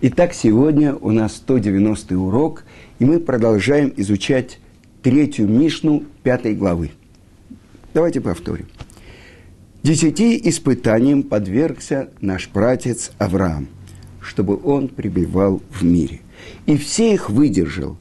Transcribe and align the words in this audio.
Итак, 0.00 0.32
сегодня 0.32 0.94
у 0.94 1.10
нас 1.10 1.34
190 1.38 2.16
урок, 2.16 2.62
и 3.00 3.04
мы 3.04 3.18
продолжаем 3.18 3.92
изучать 3.96 4.60
третью 5.02 5.48
Мишну 5.48 6.04
пятой 6.22 6.54
главы. 6.54 6.92
Давайте 7.94 8.20
повторим. 8.20 8.66
Десяти 9.82 10.40
испытаниям 10.48 11.24
подвергся 11.24 12.10
наш 12.20 12.48
братец 12.48 13.10
Авраам, 13.18 13.66
чтобы 14.20 14.60
он 14.62 14.86
пребывал 14.86 15.60
в 15.68 15.82
мире. 15.82 16.20
И 16.66 16.76
все 16.76 17.12
их 17.12 17.28
выдержал, 17.28 17.98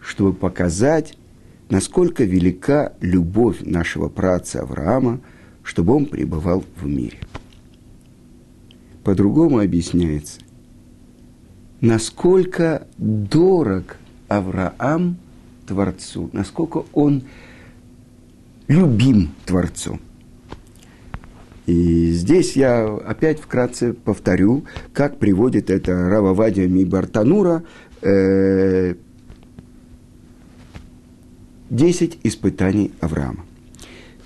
чтобы 0.00 0.32
показать, 0.32 1.18
насколько 1.68 2.24
велика 2.24 2.94
любовь 3.02 3.58
нашего 3.60 4.08
праца 4.08 4.62
Авраама, 4.62 5.20
чтобы 5.62 5.94
он 5.94 6.06
пребывал 6.06 6.64
в 6.76 6.86
мире. 6.86 7.18
По-другому 9.04 9.58
объясняется– 9.58 10.40
насколько 11.82 12.86
дорог 12.96 13.96
Авраам 14.28 15.18
Творцу, 15.66 16.30
насколько 16.32 16.84
он 16.94 17.24
любим 18.68 19.32
Творцу. 19.44 20.00
И 21.66 22.10
здесь 22.12 22.56
я 22.56 22.86
опять 22.86 23.40
вкратце 23.40 23.92
повторю, 23.92 24.64
как 24.94 25.18
приводит 25.18 25.70
это 25.70 25.92
Рававадия 26.08 26.66
Мибартанура, 26.66 27.62
э, 28.00 28.94
10 31.70 32.18
испытаний 32.22 32.92
Авраама. 33.00 33.44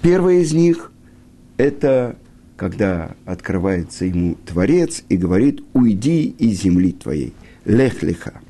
Первое 0.03 0.41
из 0.41 0.53
них– 0.53 0.93
это 1.57 2.17
когда 2.57 3.15
открывается 3.25 4.07
ему 4.07 4.37
Творец 4.47 5.05
и 5.09 5.17
говорит 5.17 5.63
«Уйди 5.75 6.25
из 6.39 6.63
земли 6.63 6.93
твоей» 6.93 7.35
лехлиха. 7.67 8.41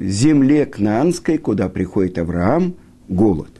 Земле 0.00 0.66
Кнаанской, 0.66 1.38
куда 1.38 1.68
приходит 1.68 2.18
Авраам, 2.18 2.74
голод. 3.08 3.50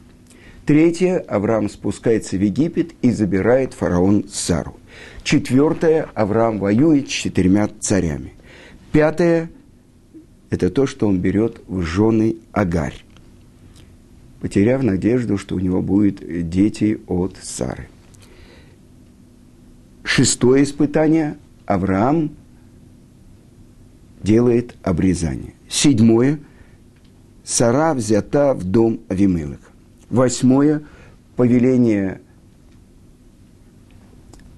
Третье, 0.65 1.19
Авраам 1.19 1.69
спускается 1.69 2.35
в 2.35 2.41
Египет 2.41 2.93
и 3.01 3.11
забирает 3.11 3.73
фараон 3.73 4.25
Сару. 4.27 4.77
Четвертое, 5.23 6.09
Авраам 6.13 6.59
воюет 6.59 7.09
с 7.09 7.11
четырьмя 7.11 7.69
царями. 7.79 8.33
Пятое, 8.91 9.49
это 10.49 10.69
то, 10.69 10.87
что 10.87 11.07
он 11.07 11.19
берет 11.19 11.61
в 11.67 11.81
жены 11.81 12.37
Агарь, 12.51 13.03
потеряв 14.41 14.81
надежду, 14.83 15.37
что 15.37 15.55
у 15.55 15.59
него 15.59 15.81
будут 15.81 16.49
дети 16.49 16.99
от 17.07 17.37
Сары. 17.41 17.87
Шестое 20.03 20.63
испытание, 20.63 21.37
Авраам 21.67 22.31
делает 24.21 24.75
обрезание. 24.83 25.53
Седьмое. 25.67 26.39
Сара 27.43 27.93
взята 27.93 28.53
в 28.53 28.63
дом 28.63 28.99
Авимелеха. 29.09 29.71
Восьмое. 30.09 30.83
Повеление, 31.35 32.19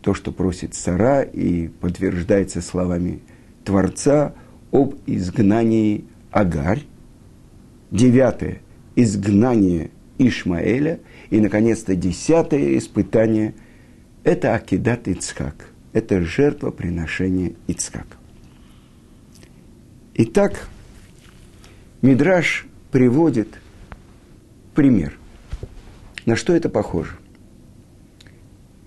то, 0.01 0.13
что 0.15 0.31
просит 0.31 0.73
Сара 0.73 1.21
и 1.21 1.67
подтверждается 1.67 2.61
словами 2.61 3.21
Творца 3.63 4.33
об 4.71 4.95
изгнании 5.05 6.05
Агарь. 6.31 6.83
Девятое. 7.91 8.61
Изгнание 8.95 9.91
Ишмаэля. 10.17 10.99
И, 11.29 11.39
наконец-то, 11.39 11.95
десятое 11.95 12.77
испытание– 12.77 13.53
это 14.23 14.55
Акидат 14.55 15.07
Ицхак. 15.07 15.67
Это 15.93 16.21
жертвоприношение 16.21 17.53
Ицхака. 17.67 18.17
Итак, 20.23 20.67
Мидраш 22.03 22.67
приводит 22.91 23.57
пример. 24.75 25.17
На 26.27 26.35
что 26.35 26.53
это 26.53 26.69
похоже? 26.69 27.13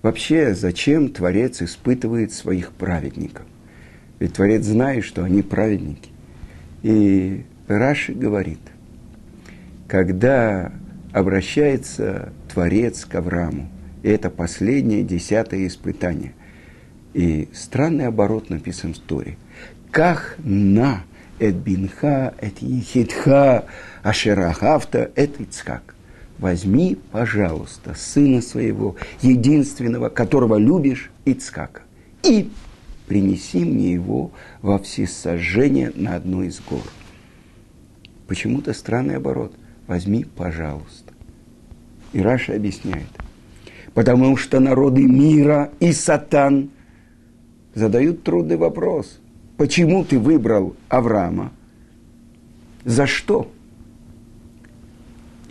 Вообще, 0.01 0.55
зачем 0.55 1.09
Творец 1.09 1.61
испытывает 1.61 2.31
своих 2.31 2.71
праведников? 2.71 3.45
Ведь 4.19 4.31
Творец 4.31 4.63
знает, 4.63 5.03
что 5.03 5.25
они 5.25 5.41
праведники. 5.41 6.09
И 6.83 7.43
Раши 7.67 8.13
говорит, 8.13 8.61
когда 9.89 10.71
обращается 11.11 12.31
Творец 12.47 13.03
к 13.03 13.13
Аврааму, 13.13 13.69
и 14.03 14.07
это 14.07 14.29
последнее, 14.29 15.03
десятое 15.03 15.67
испытание. 15.67 16.33
И 17.13 17.49
странный 17.51 18.07
оборот 18.07 18.49
написан 18.49 18.93
в 18.93 18.99
Торе. 18.99 19.35
Ках 19.91 20.35
на– 20.37 21.03
эт 21.39 21.55
бинха, 21.55 22.33
эт 22.39 22.59
ехидха, 22.59 23.65
ашерахавта, 24.03 25.11
эт 25.15 25.39
Ицхак. 25.39 25.95
Возьми, 26.37 26.97
пожалуйста, 27.11 27.93
сына 27.95 28.41
своего, 28.41 28.95
единственного, 29.21 30.09
которого 30.09 30.57
любишь, 30.57 31.09
Ицхака, 31.23 31.83
и 32.23 32.49
принеси 33.07 33.63
мне 33.63 33.93
его 33.93 34.31
во 34.61 34.77
всесожжение 34.79 35.91
на 35.95 36.15
одну 36.15 36.43
из 36.43 36.59
гор. 36.59 36.83
Почему-то 38.27 38.73
странный 38.73 39.17
оборот. 39.17 39.53
Возьми, 39.87 40.25
пожалуйста. 40.25 41.13
И 42.11 42.21
Раша 42.21 42.55
объясняет. 42.55 43.07
Потому 43.93 44.35
что 44.35 44.59
народы 44.59 45.03
мира 45.03 45.71
и 45.79 45.93
сатан 45.93 46.71
задают 47.73 48.23
трудный 48.23 48.57
вопрос– 48.57 49.19
Почему 49.57 50.03
ты 50.03 50.19
выбрал 50.19 50.75
Авраама? 50.89 51.51
За 52.83 53.07
что? 53.07 53.51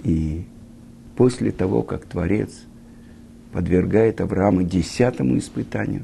И 0.03 0.45
после 1.17 1.51
того, 1.51 1.83
как 1.83 2.05
Творец 2.05 2.65
подвергает 3.53 4.21
Авраама 4.21 4.63
десятому 4.63 5.39
испытанию, 5.39 6.03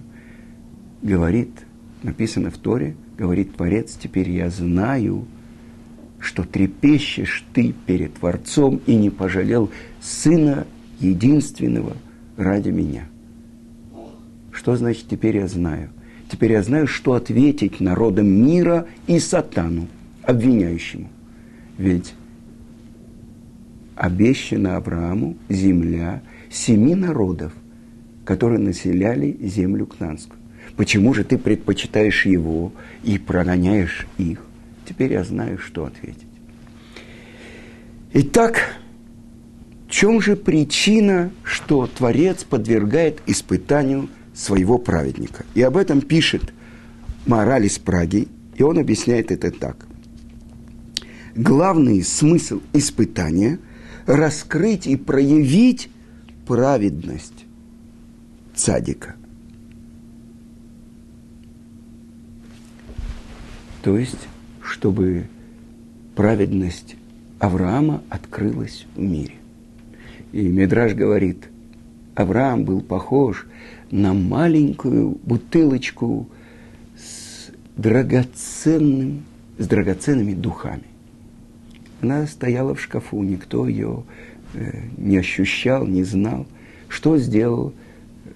говорит, 1.03 1.51
написано 2.03 2.51
в 2.51 2.57
Торе, 2.57 2.97
говорит 3.19 3.55
Творец, 3.55 3.99
теперь 4.01 4.31
я 4.31 4.49
знаю, 4.49 5.27
что 6.19 6.45
трепещешь 6.45 7.45
ты 7.53 7.75
перед 7.87 8.15
Творцом 8.15 8.81
и 8.87 8.95
не 8.95 9.11
пожалел 9.11 9.71
Сына 10.01 10.67
единственного 11.01 11.97
ради 12.37 12.71
меня. 12.71 13.07
Что 14.53 14.77
значит 14.77 15.07
теперь 15.09 15.37
я 15.37 15.49
знаю? 15.49 15.91
Теперь 16.31 16.53
я 16.53 16.63
знаю, 16.63 16.87
что 16.87 17.15
ответить 17.15 17.81
народам 17.81 18.29
мира 18.29 18.87
и 19.09 19.19
сатану, 19.19 19.89
обвиняющему. 20.23 21.09
Ведь 21.77 22.15
обещана 23.97 24.77
Аврааму 24.77 25.37
земля 25.49 26.23
семи 26.49 26.95
народов, 26.95 27.53
которые 28.25 28.61
населяли 28.61 29.37
землю 29.43 29.87
Кнанскую. 29.87 30.39
Почему 30.77 31.15
же 31.15 31.25
ты 31.25 31.37
предпочитаешь 31.37 32.25
его 32.27 32.73
и 33.03 33.19
прогоняешь 33.19 34.07
их? 34.17 34.41
Теперь 34.89 35.13
я 35.13 35.25
знаю, 35.25 35.59
что 35.59 35.85
ответить. 35.85 36.29
Итак, 38.13 38.77
в 39.89 39.91
чем 39.91 40.21
же 40.21 40.37
причина, 40.37 41.31
что 41.43 41.89
Творец 41.89 42.45
подвергает 42.45 43.21
испытанию– 43.27 44.09
своего 44.35 44.79
праведника. 44.79 45.45
И 45.55 45.63
об 45.63 45.77
этом 45.77 46.01
пишет 46.01 46.53
Мораль 47.27 47.67
из 47.67 47.79
Праги, 47.79 48.29
и 48.57 48.63
он 48.63 48.79
объясняет 48.79 49.31
это 49.31 49.51
так. 49.51 49.87
Главный 51.35 52.03
смысл 52.03 52.61
испытания– 52.73 53.59
раскрыть 54.07 54.87
и 54.87 54.97
проявить 54.97 55.89
праведность 56.47 57.45
цадика. 58.55 59.15
То 63.83 63.97
есть, 63.97 64.29
чтобы 64.63 65.27
праведность 66.17 66.97
Авраама 67.39 68.03
открылась 68.11 68.87
в 68.95 69.01
мире. 69.01 69.35
И 70.33 70.47
Медраж 70.47 70.95
говорит, 70.95 71.49
Авраам 72.15 72.65
был 72.65 72.83
похож 72.83 73.47
на 73.91 74.15
маленькую 74.15 75.19
бутылочку 75.23 76.29
с 76.97 77.51
драгоценным, 77.77 79.25
с 79.59 79.67
драгоценными 79.67 80.35
духами. 80.35 80.85
Она 82.01 82.27
стояла 82.27 82.75
в 82.75 82.81
шкафу, 82.81 83.23
никто 83.23 83.69
ее 83.69 84.05
э, 84.55 84.85
не 84.97 85.19
ощущал, 85.19 85.87
не 85.87 86.03
знал. 86.03 86.47
Что 86.89 87.19
сделал 87.19 87.75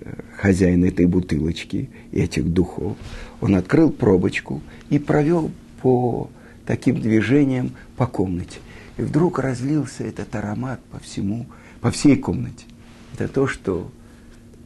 э, 0.00 0.20
хозяин 0.36 0.84
этой 0.84 1.06
бутылочки, 1.06 1.88
этих 2.12 2.52
духов? 2.52 2.96
Он 3.40 3.54
открыл 3.54 3.90
пробочку 3.90 4.60
и 4.90 4.98
провел 4.98 5.50
по 5.80 6.30
таким 6.66 7.00
движениям 7.00 7.72
по 7.96 8.06
комнате. 8.06 8.58
И 8.96 9.02
вдруг 9.02 9.38
разлился 9.38 10.04
этот 10.04 10.34
аромат 10.34 10.80
по 10.90 10.98
всему, 10.98 11.46
по 11.80 11.90
всей 11.90 12.16
комнате. 12.16 12.66
Это 13.14 13.28
то, 13.28 13.46
что 13.46 13.90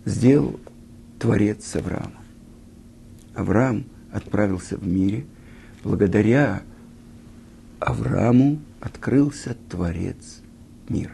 сделал 0.04 0.58
Творец 1.18 1.74
Авраама. 1.76 2.22
Авраам 3.34 3.84
отправился 4.12 4.76
в 4.76 4.86
мире, 4.86 5.24
благодаря 5.84 6.62
Аврааму 7.80 8.58
открылся 8.80 9.56
Творец 9.68 10.40
мира. 10.88 11.12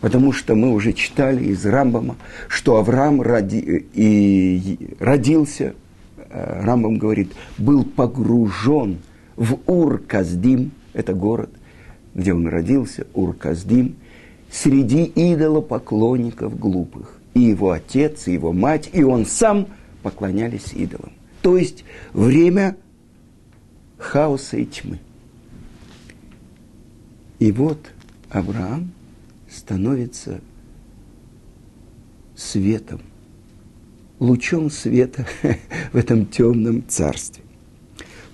Потому 0.00 0.32
что 0.32 0.54
мы 0.54 0.72
уже 0.72 0.92
читали 0.92 1.44
из 1.44 1.64
Рамбама, 1.64 2.16
что 2.48 2.76
Авраам 2.76 3.22
роди, 3.22 3.86
и 3.92 4.96
родился, 4.98 5.74
э, 6.16 6.62
Рамбам 6.64 6.98
говорит, 6.98 7.32
был 7.58 7.84
погружен 7.84 8.98
в 9.36 9.58
Ур-Каздим, 9.66 10.72
это 10.92 11.14
город, 11.14 11.50
где 12.14 12.34
он 12.34 12.46
родился, 12.48 13.06
Ур-Каздим, 13.14 13.96
среди 14.50 15.04
идолопоклонников 15.04 16.58
глупых. 16.58 17.21
И 17.34 17.40
его 17.40 17.70
отец, 17.70 18.28
и 18.28 18.32
его 18.32 18.52
мать, 18.52 18.90
и 18.92 19.02
он 19.02 19.26
сам 19.26 19.68
поклонялись 20.02 20.72
идолам. 20.74 21.12
То 21.40 21.56
есть 21.56 21.84
время 22.12 22.76
хаоса 23.98 24.56
и 24.56 24.66
тьмы. 24.66 24.98
И 27.38 27.50
вот 27.50 27.78
Авраам 28.30 28.92
становится 29.50 30.40
светом, 32.36 33.00
лучом 34.18 34.70
света 34.70 35.26
в 35.92 35.96
этом 35.96 36.26
темном 36.26 36.84
царстве. 36.86 37.42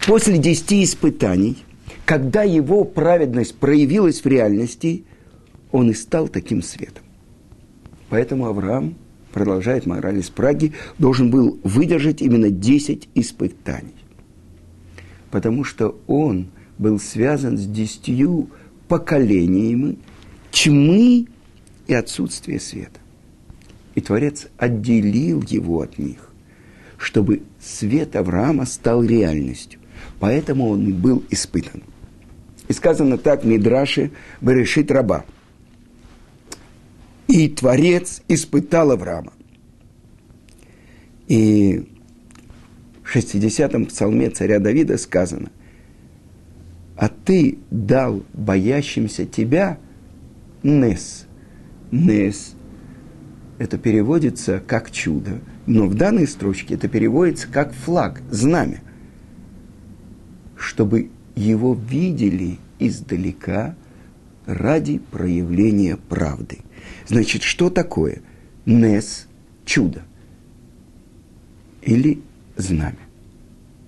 После 0.07 0.39
десяти 0.39 0.85
испытаний, 0.85 1.59
когда 2.05 2.43
его 2.43 2.85
праведность 2.85 3.57
проявилась 3.57 4.23
в 4.23 4.27
реальности, 4.27 5.05
он 5.73 5.91
и 5.91 5.95
стал 5.95 6.29
таким 6.29 6.63
светом. 6.63 7.05
Поэтому 8.09 8.47
Авраам, 8.47 8.95
продолжает 9.33 9.87
мораль 9.87 10.19
из 10.19 10.31
Праги, 10.31 10.73
должен 10.99 11.31
был 11.31 11.59
выдержать 11.63 12.23
именно 12.23 12.51
десять 12.51 13.09
испытаний. 13.15 13.95
Потому 15.31 15.65
что 15.65 15.99
он 16.07 16.49
был 16.79 16.99
связан 16.99 17.59
с 17.59 17.67
десятью 17.67 18.49
поколениями 18.89 19.99
тьмы 20.51 21.27
и 21.87 21.95
отсутствия 21.95 22.59
света. 22.59 23.01
И 23.95 24.01
Творец 24.01 24.47
отделил 24.57 25.43
его 25.43 25.83
от 25.83 25.99
них, 25.99 26.31
чтобы 26.97 27.43
свет 27.61 28.17
Авраама 28.17 28.65
стал 28.65 29.05
реальностью. 29.05 29.81
Поэтому 30.21 30.69
он 30.69 30.95
был 30.95 31.25
испытан. 31.31 31.83
И 32.69 32.73
сказано 32.73 33.19
так 33.19 33.45
Мидраше 33.45 34.11
Берешит 34.41 34.91
Раба. 34.91 35.25
И 37.29 37.49
Творец 37.49 38.23
испытал 38.27 38.91
Авраама. 38.91 39.33
И 41.29 41.87
в 43.05 43.15
60-м 43.15 43.87
псалме 43.87 44.31
царя 44.31 44.59
Давида 44.59 44.97
сказано, 44.97 45.51
а 46.97 47.09
ты 47.09 47.59
дал 47.71 48.25
боящимся 48.33 49.27
тебя 49.27 49.79
Нес. 50.63 51.27
Нес. 51.93 52.55
Это 53.59 53.79
переводится 53.79 54.63
как 54.67 54.91
чудо, 54.91 55.41
но 55.67 55.87
в 55.87 55.95
данной 55.95 56.27
строчке 56.27 56.75
это 56.75 56.89
переводится 56.89 57.49
как 57.49 57.73
флаг, 57.73 58.23
знамя. 58.31 58.81
Чтобы 60.57 61.11
его 61.37 61.75
видели 61.75 62.59
издалека 62.79 63.77
ради 64.49 64.99
проявления 64.99 65.97
правды. 65.97 66.61
Значит, 67.07 67.43
что 67.43 67.69
такое 67.71 68.23
Нес– 68.65 69.29
чудо 69.65 70.03
или 71.83 72.23
знамя? 72.57 72.99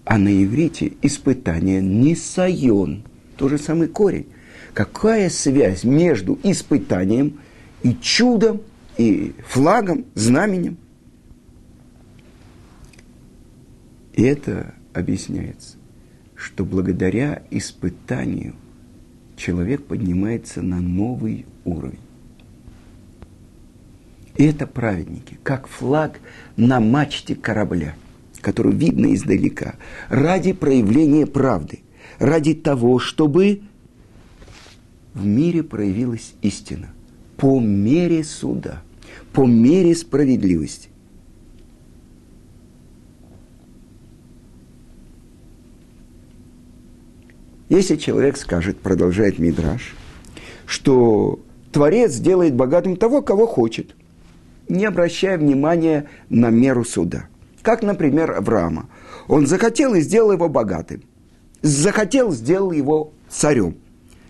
А 0.05 0.19
на 0.19 0.45
иврите 0.45 0.93
испытание 1.03 1.81
нисайон, 1.81 3.05
тот 3.37 3.51
же 3.51 3.59
самый 3.59 3.89
корень. 3.89 4.27
Какая 4.75 5.31
связь 5.31 5.85
между 5.85 6.39
испытанием 6.43 7.41
и 7.83 7.95
чудом, 7.95 8.61
и 8.99 9.35
флагом, 9.47 10.05
знаменем? 10.15 10.77
И 14.12 14.23
это 14.23 14.75
объясняется, 14.93 15.77
что 16.35 16.65
благодаря 16.65 17.43
испытанию 17.51 18.55
человек 19.40 19.84
поднимается 19.84 20.62
на 20.62 20.81
новый 20.81 21.46
уровень. 21.64 21.98
И 24.37 24.44
это 24.44 24.66
праведники, 24.66 25.38
как 25.42 25.66
флаг 25.66 26.20
на 26.56 26.81
мачте 26.81 27.34
корабля– 27.34 27.94
которую 28.40 28.76
видно 28.76 29.14
издалека, 29.14 29.75
ради 30.08 30.52
проявления 30.52 31.26
правды, 31.26 31.81
ради 32.19 32.54
того, 32.54 32.98
чтобы 32.98 33.62
в 35.14 35.25
мире 35.25 35.62
проявилась 35.62 36.34
истина 36.42 36.90
по 37.37 37.60
мере 37.60 38.25
суда, 38.25 38.82
по 39.32 39.46
мере 39.46 39.94
справедливости. 39.94 40.89
Если 47.70 47.96
человек 47.96 48.37
скажет, 48.37 48.81
продолжает 48.81 49.38
Мидраш, 49.38 49.94
что 50.67 51.40
Творец 51.72 52.17
делает 52.17 52.55
богатым 52.55 52.96
того, 52.96 53.22
кого 53.22 53.46
хочет, 53.46 53.94
не 54.69 54.84
обращая 54.84 55.38
внимания 55.38 56.11
на 56.28 56.50
меру 56.50 56.84
суда– 56.84 57.25
как, 57.62 57.82
например, 57.82 58.32
Авраама. 58.32 58.87
Он 59.28 59.46
захотел 59.46 59.94
и 59.94 60.00
сделал 60.00 60.32
его 60.32 60.49
богатым. 60.49 61.02
Захотел, 61.62 62.32
сделал 62.32 62.72
его 62.72 63.12
царем. 63.28 63.76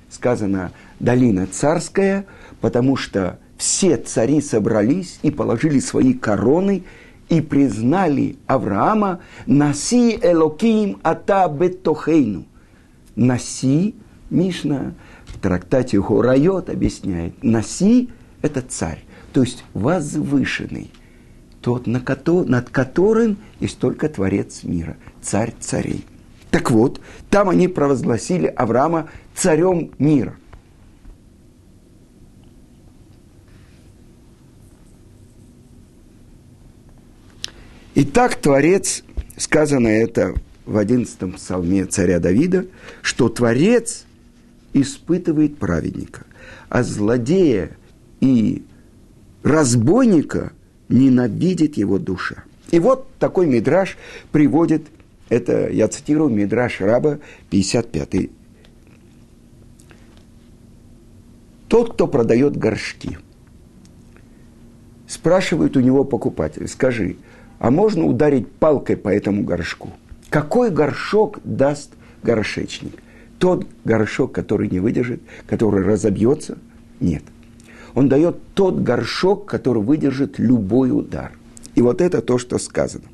Сказано, 0.09 0.73
долина 0.99 1.47
царская, 1.47 2.27
потому 2.61 2.97
что 2.97 3.39
все 3.57 3.97
цари 3.97 4.41
собрались 4.41 5.21
и 5.23 5.31
положили 5.31 5.79
свои 5.79 6.13
короны 6.13 6.83
и 7.29 7.41
признали 7.41 8.37
Авраама 8.47 9.21
Наси 9.47 10.19
Элоким 10.21 10.99
Ата 11.05 11.49
Бетохейну. 11.49 12.45
Наси, 13.21 13.95
Мишна 14.31 14.95
в 15.27 15.39
трактате 15.39 16.01
Хорайот 16.01 16.71
объясняет, 16.71 17.35
Наси– 17.43 18.09
это 18.43 18.63
царь, 18.63 19.05
то 19.35 19.43
есть 19.43 19.63
возвышенный 19.75 20.91
тот, 21.61 21.87
над 21.87 22.71
которым 22.71 23.37
есть 23.61 23.79
только 23.79 24.09
Творец 24.09 24.63
мира, 24.63 24.97
царь 25.21 25.53
царей. 25.61 26.07
Так 26.51 26.71
вот, 26.71 27.03
там 27.29 27.51
они 27.51 27.69
провозгласили 27.69 28.47
Авраама 28.47 29.11
царем 29.35 29.91
мира. 29.99 30.37
Итак, 37.95 38.37
Творец, 38.37 39.05
сказано 39.37 39.89
это 39.89 40.35
в 40.71 40.79
одиннадцатом 40.79 41.33
псалме 41.33 41.85
царя 41.87 42.21
Давида, 42.21 42.67
что 43.03 43.29
Творец 43.29 44.05
испытывает 44.73 45.59
праведника, 45.59 46.25
а 46.69 46.83
злодея 46.83 47.77
и 48.21 48.63
разбойника– 49.43 50.53
ненавидит 50.91 51.77
его 51.77 51.99
душа. 51.99 52.45
И 52.71 52.79
вот 52.79 53.09
такой 53.19 53.47
мидраж 53.47 53.97
приводит, 54.33 54.87
это 55.29 55.71
я 55.71 55.89
цитирую 55.89 56.31
мидраж 56.31 56.81
раба 56.81 57.19
55 57.49 58.31
Тот, 61.69 61.95
кто 61.95 62.09
продает 62.09 62.57
горшки, 62.57 63.19
спрашивает 65.07 65.77
у 65.77 65.81
него 65.81 66.05
покупатель, 66.05 66.67
скажи, 66.67 67.17
а 67.61 67.71
можно 67.71 68.05
ударить 68.05 68.51
палкой 68.51 68.97
по 68.97 69.09
этому 69.09 69.45
горшку? 69.45 69.93
Какой 70.31 70.71
горшок 70.71 71.41
даст 71.45 71.93
горшечник? 72.23 72.95
Тот 73.39 73.67
горшок, 73.85 74.33
который 74.33 74.69
не 74.69 74.81
выдержит, 74.81 75.21
который 75.47 75.85
разобьется? 75.85 76.57
Нет– 77.01 77.23
он 77.95 78.09
дает 78.09 78.37
тот 78.55 78.81
горшок, 78.81 79.47
который 79.47 79.83
выдержит 79.83 80.39
любой 80.39 80.91
удар. 80.91 81.33
И 81.75 81.83
вот 81.83 82.01
это 82.01 82.21
то, 82.21 82.39
что 82.39 82.59
сказано. 82.59 83.05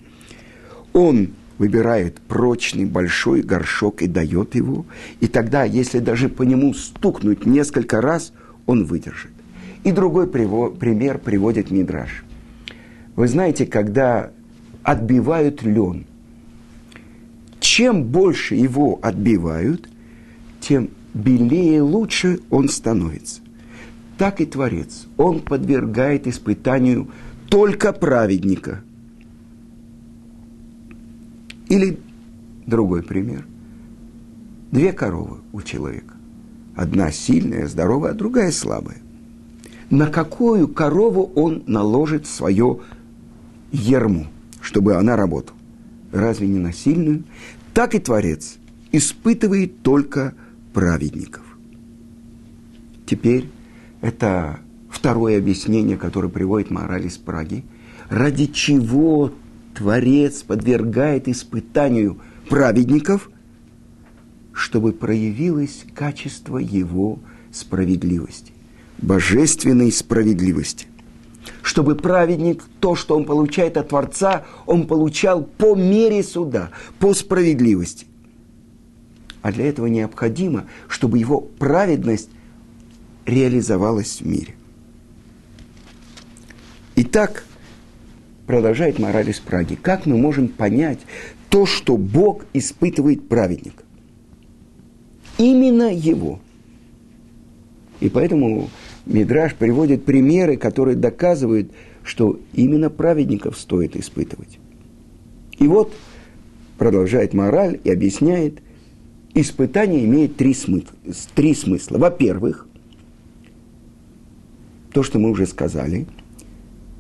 Он 0.93 1.31
выбирает 1.59 2.21
прочный 2.21 2.85
большой 2.85 3.43
горшок 3.43 4.03
и 4.03 4.07
дает 4.07 4.55
его, 4.55 4.85
и 5.21 5.27
тогда, 5.27 5.65
если 5.65 6.01
даже 6.01 6.29
по 6.29 6.43
нему 6.43 6.75
стукнуть 6.75 7.47
несколько 7.47 8.01
раз, 8.01 8.33
он 8.67 8.85
выдержит. 8.85 9.31
И 9.85 9.93
другой 9.93 10.27
пример 10.27 11.19
приводит 11.19 11.71
Мидраш. 11.71 12.25
Вы 13.15 13.29
знаете, 13.29 13.65
когда 13.67 14.31
отбивают 14.83 15.63
лен, 15.63 16.07
чем 17.77 18.05
больше 18.05 18.55
его 18.55 18.99
отбивают, 19.03 19.87
тем 20.61 20.89
белее 21.13 21.77
и 21.77 21.81
лучше 21.81 22.41
он 22.49 22.71
становится 22.71 23.43
так 24.17 24.41
и 24.41 24.47
Творец. 24.47 25.07
Он 25.19 25.41
подвергает 25.41 26.27
испытанию 26.27 27.09
только 27.51 27.93
праведника. 27.93 28.83
Или 31.69 31.99
Другой 32.65 33.03
пример. 33.03 33.47
Две 34.73 34.95
коровы 34.95 35.41
у 35.53 35.61
человека. 35.61 36.15
Одна 36.75 37.13
сильная, 37.13 37.69
здоровая, 37.69 38.13
а 38.13 38.15
другая 38.15 38.53
слабая. 38.53 39.03
На 39.91 40.07
какую 40.07 40.67
корову 40.67 41.31
он 41.35 41.63
наложит 41.67 42.27
свое 42.27 42.81
ерму, 43.71 44.29
чтобы 44.63 44.95
она 44.95 45.15
работала? 45.15 45.59
Разве 46.13 46.49
не 46.49 46.59
на 46.59 46.73
сильную? 46.73 47.25
Так 47.77 47.95
и 47.95 47.99
Творец 47.99 48.57
испытывает 48.91 49.83
только 49.83 50.33
праведников. 50.73 51.43
Теперь 53.05 53.51
это 54.01 54.61
второе 54.89 55.37
объяснение, 55.37 55.99
которое 55.99 56.31
приводит 56.31 56.71
мораль 56.71 57.05
из 57.05 57.19
Праги. 57.19 57.67
Ради 58.09 58.47
чего 58.47 59.31
Творец 59.75 60.43
подвергает 60.43 61.29
испытанию 61.29 62.19
праведников, 62.49 63.29
чтобы 64.55 64.95
проявилось 64.95 65.85
качество 65.95 66.57
его 66.57 67.19
справедливости, 67.53 68.55
божественной 68.97 69.93
справедливости. 69.93 70.87
Чтобы 71.77 71.95
праведник 71.95 72.65
то, 72.81 72.95
что 72.95 73.15
он 73.15 73.27
получает 73.27 73.77
от 73.77 73.91
Творца, 73.91 74.47
он 74.65 74.87
получал 74.87 75.43
по 75.43 75.75
мере 75.75 76.23
суда, 76.23 76.71
по 76.99 77.13
справедливости. 77.13 78.07
А 79.43 79.53
для 79.53 79.67
этого 79.67 79.85
необходимо, 79.85 80.69
чтобы 80.89 81.19
его 81.19 81.39
праведность 81.39 82.31
реализовалась 83.27 84.23
в 84.23 84.27
мире. 84.27 84.55
Итак, 86.95 87.45
продолжает 88.47 88.99
мораль 88.99 89.29
из 89.29 89.41
Праги, 89.41 89.75
как 89.75 90.07
мы 90.07 90.17
можем 90.17 90.49
понять 90.49 91.01
то, 91.51 91.67
что 91.67 91.99
Бог 91.99 92.47
испытывает 92.55 93.29
праведника? 93.29 93.85
Именно 95.37 95.93
его. 95.93 96.41
И 98.01 98.09
поэтому 98.09 98.71
Мидраш 99.07 99.55
приводит 99.55 100.05
примеры, 100.05 100.57
которые 100.57 100.97
доказывают, 100.97 101.71
что 102.03 102.41
именно 102.53 102.91
праведников 102.91 103.57
стоит 103.57 103.97
испытывать. 103.97 104.59
И 105.59 105.67
вот 105.69 105.95
продолжает 106.77 107.33
мораль 107.33 107.81
и 107.83 107.91
объясняет, 107.91 108.59
испытание 109.35 110.05
имеет 110.05 110.37
три 110.37 110.55
смысла. 110.55 110.97
Три 111.35 111.55
смысла. 111.55 111.99
Во-первых, 111.99 112.67
то, 114.93 115.03
что 115.03 115.19
мы 115.19 115.31
уже 115.31 115.47
сказали, 115.47 116.07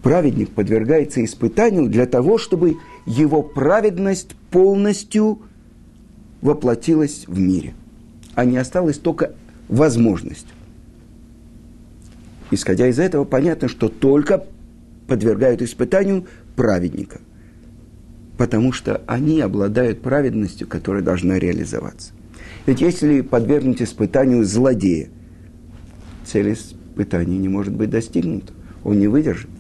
праведник 0.02 0.50
подвергается 0.50 1.25
испытанию 1.25 1.88
для 1.88 2.06
того, 2.06 2.38
чтобы 2.38 2.76
его 3.04 3.42
праведность 3.42 4.36
полностью 4.50 5.40
воплотилась 6.40 7.25
в 7.26 7.40
мире, 7.40 7.75
а 8.34 8.44
не 8.44 8.58
осталась 8.58 8.98
только 8.98 9.34
возможность. 9.68 10.46
Исходя 12.50 12.88
из 12.88 12.98
этого, 12.98 13.24
понятно, 13.24 13.68
что 13.68 13.88
только 13.88 14.44
подвергают 15.06 15.62
испытанию 15.62 16.26
праведника, 16.54 17.20
потому 18.36 18.72
что 18.72 19.02
они 19.06 19.40
обладают 19.40 20.02
праведностью, 20.02 20.66
которая 20.68 21.02
должна 21.02 21.38
реализоваться. 21.38 22.12
Ведь 22.66 22.80
если 22.80 23.20
подвергнуть 23.20 23.82
испытанию 23.82 24.44
злодея, 24.44 25.08
цель 26.24 26.52
испытания 26.52 27.38
не 27.38 27.48
может 27.48 27.74
быть 27.74 27.90
достигнута, 27.90 28.52
он 28.84 28.98
не 28.98 29.08
выдержит. 29.08 29.50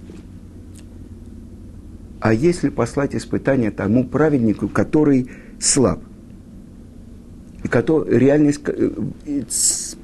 А 2.20 2.32
если 2.32 2.70
послать 2.70 3.14
испытание 3.14 3.70
тому 3.70 4.04
праведнику, 4.04 4.68
который 4.68 5.30
слаб, 5.60 6.02
и 7.68 8.04
реальность, 8.08 8.60
э, 8.66 8.90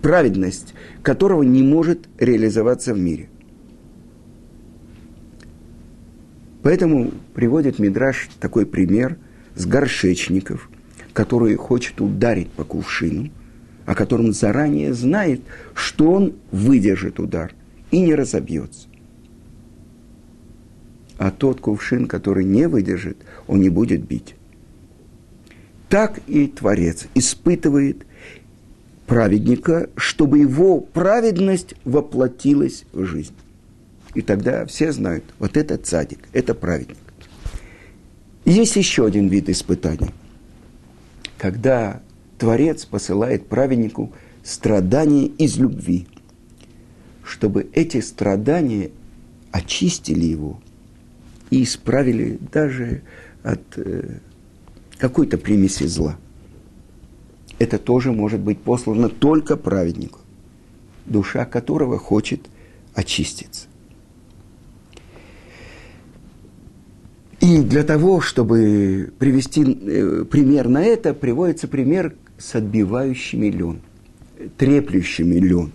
праведность 0.00 0.74
которого 1.02 1.42
не 1.42 1.62
может 1.62 2.08
реализоваться 2.18 2.94
в 2.94 2.98
мире. 2.98 3.28
Поэтому 6.62 7.10
приводит 7.34 7.78
Мидраш 7.78 8.30
такой 8.40 8.66
пример 8.66 9.16
с 9.56 9.66
горшечников, 9.66 10.70
который 11.12 11.56
хочет 11.56 12.00
ударить 12.00 12.50
по 12.50 12.64
кувшину, 12.64 13.30
о 13.84 13.94
котором 13.94 14.32
заранее 14.32 14.94
знает, 14.94 15.42
что 15.74 16.12
он 16.12 16.34
выдержит 16.52 17.18
удар 17.18 17.52
и 17.90 18.00
не 18.00 18.14
разобьется. 18.14 18.88
А 21.18 21.30
тот 21.30 21.60
кувшин, 21.60 22.06
который 22.06 22.44
не 22.44 22.68
выдержит, 22.68 23.18
он 23.46 23.60
не 23.60 23.68
будет 23.68 24.04
бить. 24.06 24.36
Так 25.92 26.20
и 26.26 26.48
Творец 26.48 27.06
испытывает 27.14 28.06
праведника, 29.06 29.90
чтобы 29.94 30.38
его 30.38 30.80
праведность 30.80 31.74
воплотилась 31.84 32.84
в 32.92 33.04
жизнь. 33.04 33.34
И 34.14 34.22
тогда 34.22 34.64
все 34.64 34.90
знают, 34.92 35.24
вот 35.38 35.56
это 35.56 35.76
цадик, 35.76 36.20
это 36.32 36.54
праведник. 36.54 36.96
Есть 38.44 38.76
еще 38.76 39.06
один 39.06 39.28
вид 39.28 39.48
испытания– 39.48 40.12
когда 41.42 42.00
Творец 42.38 42.84
посылает 42.84 43.48
праведнику 43.48 44.12
страдания 44.44 45.26
из 45.26 45.58
любви, 45.58 46.06
чтобы 47.24 47.68
эти 47.72 48.00
страдания 48.00 48.92
очистили 49.50 50.24
его 50.24 50.60
и 51.50 51.64
исправили 51.64 52.38
даже 52.52 53.02
от 53.42 53.60
э, 53.74 54.20
какой-то 55.02 55.36
примеси 55.36 55.82
зла. 55.86 56.16
Это 57.58 57.78
тоже 57.78 58.12
может 58.12 58.38
быть 58.38 58.60
послано 58.60 59.08
только 59.08 59.56
праведнику, 59.56 60.20
душа 61.06 61.44
которого 61.44 61.98
хочет 61.98 62.42
очиститься. 62.94 63.66
И 67.40 67.62
для 67.62 67.82
того, 67.82 68.20
чтобы 68.20 69.12
привести 69.18 69.64
э, 69.64 70.24
пример 70.30 70.68
на 70.68 70.84
это, 70.84 71.14
приводится 71.14 71.66
пример 71.66 72.14
с 72.38 72.54
отбивающими 72.54 73.46
лен, 73.46 73.80
треплющими 74.56 75.34
лен. 75.34 75.72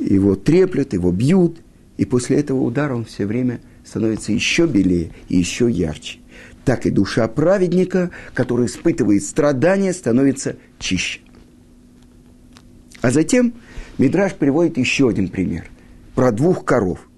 Его 0.00 0.34
треплют, 0.34 0.94
его 0.94 1.12
бьют, 1.12 1.58
и 1.96 2.04
после 2.04 2.38
этого 2.40 2.60
удара 2.60 2.96
он 2.96 3.04
все 3.04 3.24
время 3.24 3.60
становится 3.84 4.32
еще 4.32 4.66
белее 4.66 5.12
и 5.28 5.36
еще 5.36 5.70
ярче. 5.70 6.18
Так 6.68 6.84
и 6.84 6.90
душа 6.90 7.26
праведника, 7.28 8.10
который 8.34 8.66
испытывает 8.66 9.24
страдания, 9.24 9.94
становится 9.94 10.56
чище. 10.78 11.20
А 13.00 13.10
затем 13.10 13.54
Мидраш 13.96 14.34
приводит 14.34 14.76
еще 14.76 15.08
один 15.08 15.28
пример 15.28 15.70
про 16.14 16.30
двух 16.30 16.66
коров. 16.66 17.08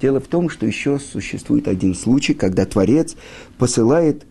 Дело 0.00 0.20
в 0.20 0.28
том, 0.28 0.48
что 0.48 0.64
еще 0.64 1.00
существует 1.00 1.66
один 1.66 1.96
случай, 1.96 2.34
когда 2.34 2.66
Творец 2.66 3.16
посылает 3.58 4.26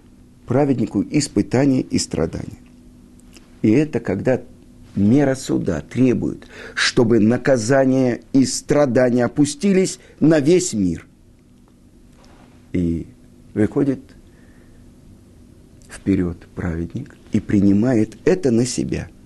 праведнику 0.46 1.04
испытания 1.04 1.82
и 1.82 2.00
страдания. 2.00 2.60
И 3.64 3.72
это 3.72 4.00
когда 4.00 4.42
мера 4.96 5.36
суда 5.36 5.82
требует, 5.82 6.48
чтобы 6.74 7.20
наказание 7.20 8.22
и 8.32 8.46
страдания 8.46 9.26
опустились 9.26 10.00
на 10.22 10.40
весь 10.40 10.72
мир. 10.72 11.06
И 12.72 13.08
выходит 13.58 14.00
вперед 15.90 16.48
праведник 16.56 17.16
и 17.32 17.40
принимает 17.40 18.18
это 18.26 18.52
на 18.52 18.66
себя– 18.66 19.10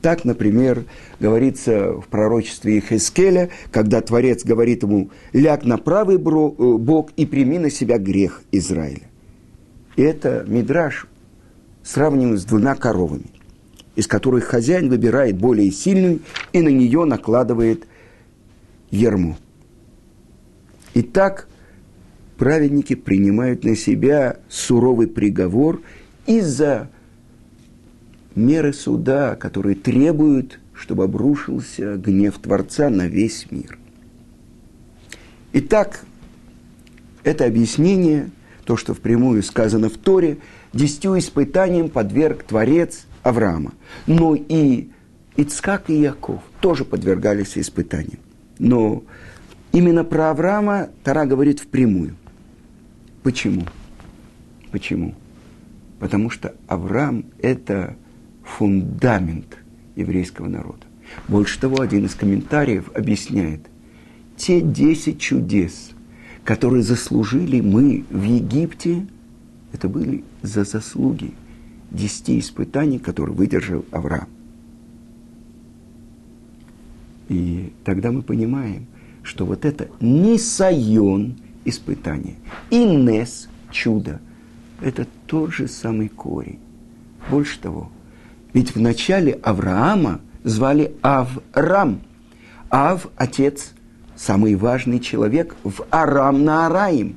так, 0.00 0.24
например, 0.24 0.84
говорится 1.18 1.92
в 1.92 2.06
пророчестве 2.08 2.78
Ихескеля, 2.78 3.50
когда 3.70 4.00
Творец 4.00 4.44
говорит 4.44 4.82
ему, 4.82 5.10
ляг 5.32 5.64
на 5.64 5.76
правый 5.76 6.16
э, 6.16 6.18
бок 6.18 7.10
и 7.16 7.26
прими 7.26 7.58
на 7.58 7.70
себя 7.70 7.98
грех 7.98 8.42
Израиля. 8.50 9.02
И 9.96 10.02
это 10.02 10.44
Мидраш 10.48 11.06
сравниваем 11.82 12.38
с 12.38 12.44
двумя 12.44 12.74
коровами, 12.76 13.30
из 13.94 14.06
которых 14.06 14.44
хозяин 14.44 14.88
выбирает 14.88 15.36
более 15.36 15.70
сильную 15.70 16.20
и 16.54 16.62
на 16.62 16.68
нее 16.68 17.04
накладывает 17.04 17.86
ерму. 18.90 19.36
Итак, 20.94 21.46
праведники 22.40 22.94
принимают 22.94 23.64
на 23.64 23.76
себя 23.76 24.38
суровый 24.48 25.08
приговор 25.08 25.82
из-за 26.24 26.88
меры 28.34 28.72
суда, 28.72 29.36
которые 29.36 29.76
требуют, 29.76 30.58
чтобы 30.72 31.04
обрушился 31.04 31.96
гнев 31.96 32.38
Творца 32.38 32.88
на 32.88 33.08
весь 33.08 33.48
мир. 33.50 33.78
Итак, 35.52 36.06
это 37.24 37.44
объяснение, 37.44 38.30
то, 38.64 38.78
что 38.78 38.94
впрямую 38.94 39.42
сказано 39.42 39.90
в 39.90 39.98
Торе, 39.98 40.38
десятью 40.72 41.18
испытаниям 41.18 41.90
подверг 41.90 42.44
Творец 42.44 43.04
Авраама. 43.22 43.74
Но 44.06 44.34
и 44.34 44.88
Ицкак 45.36 45.90
и 45.90 46.00
Яков 46.00 46.40
тоже 46.62 46.86
подвергались 46.86 47.58
испытаниям. 47.58 48.20
Но 48.58 49.02
именно 49.72 50.04
про 50.04 50.30
Авраама 50.30 50.88
Тара 51.04 51.26
говорит 51.26 51.60
впрямую. 51.60 52.16
Почему? 53.22 53.66
Почему? 54.70 55.14
Потому 55.98 56.30
что 56.30 56.54
Авраам– 56.66 57.26
это 57.38 57.96
фундамент 58.42 59.58
еврейского 59.96 60.48
народа. 60.48 60.86
Больше 61.28 61.60
того, 61.60 61.80
один 61.80 62.06
из 62.06 62.14
комментариев 62.14 62.90
объясняет, 62.94 63.60
те 64.36 64.60
десять 64.60 65.20
чудес, 65.20 65.90
которые 66.44 66.82
заслужили 66.82 67.60
мы 67.60 68.04
в 68.10 68.22
Египте, 68.22 69.06
это 69.72 69.88
были 69.88 70.24
за 70.42 70.64
заслуги 70.64 71.32
десяти 71.90 72.38
испытаний, 72.38 72.98
которые 72.98 73.36
выдержал 73.36 73.84
Авраам. 73.90 74.28
И 77.28 77.72
тогда 77.84 78.10
мы 78.10 78.22
понимаем, 78.22 78.86
что 79.22 79.44
вот 79.44 79.64
это 79.64 79.88
нисайон 80.00 81.36
испытание 81.70 82.36
и 82.68 82.84
нес 82.84 83.48
чудо– 83.70 84.20
это 84.80 85.06
тот 85.26 85.52
же 85.52 85.68
самый 85.68 86.08
корень. 86.08 86.58
Больше 87.30 87.58
того, 87.60 87.90
ведь 88.52 88.74
в 88.74 88.80
начале 88.80 89.32
Авраама 89.42 90.20
звали 90.44 90.92
Аврам. 91.02 92.00
Ав– 92.70 93.08
отец, 93.16 93.72
самый 94.16 94.54
важный 94.54 95.00
человек 95.00 95.56
в 95.64 95.84
Арам 95.90 96.44
на 96.44 96.66
Араим. 96.66 97.16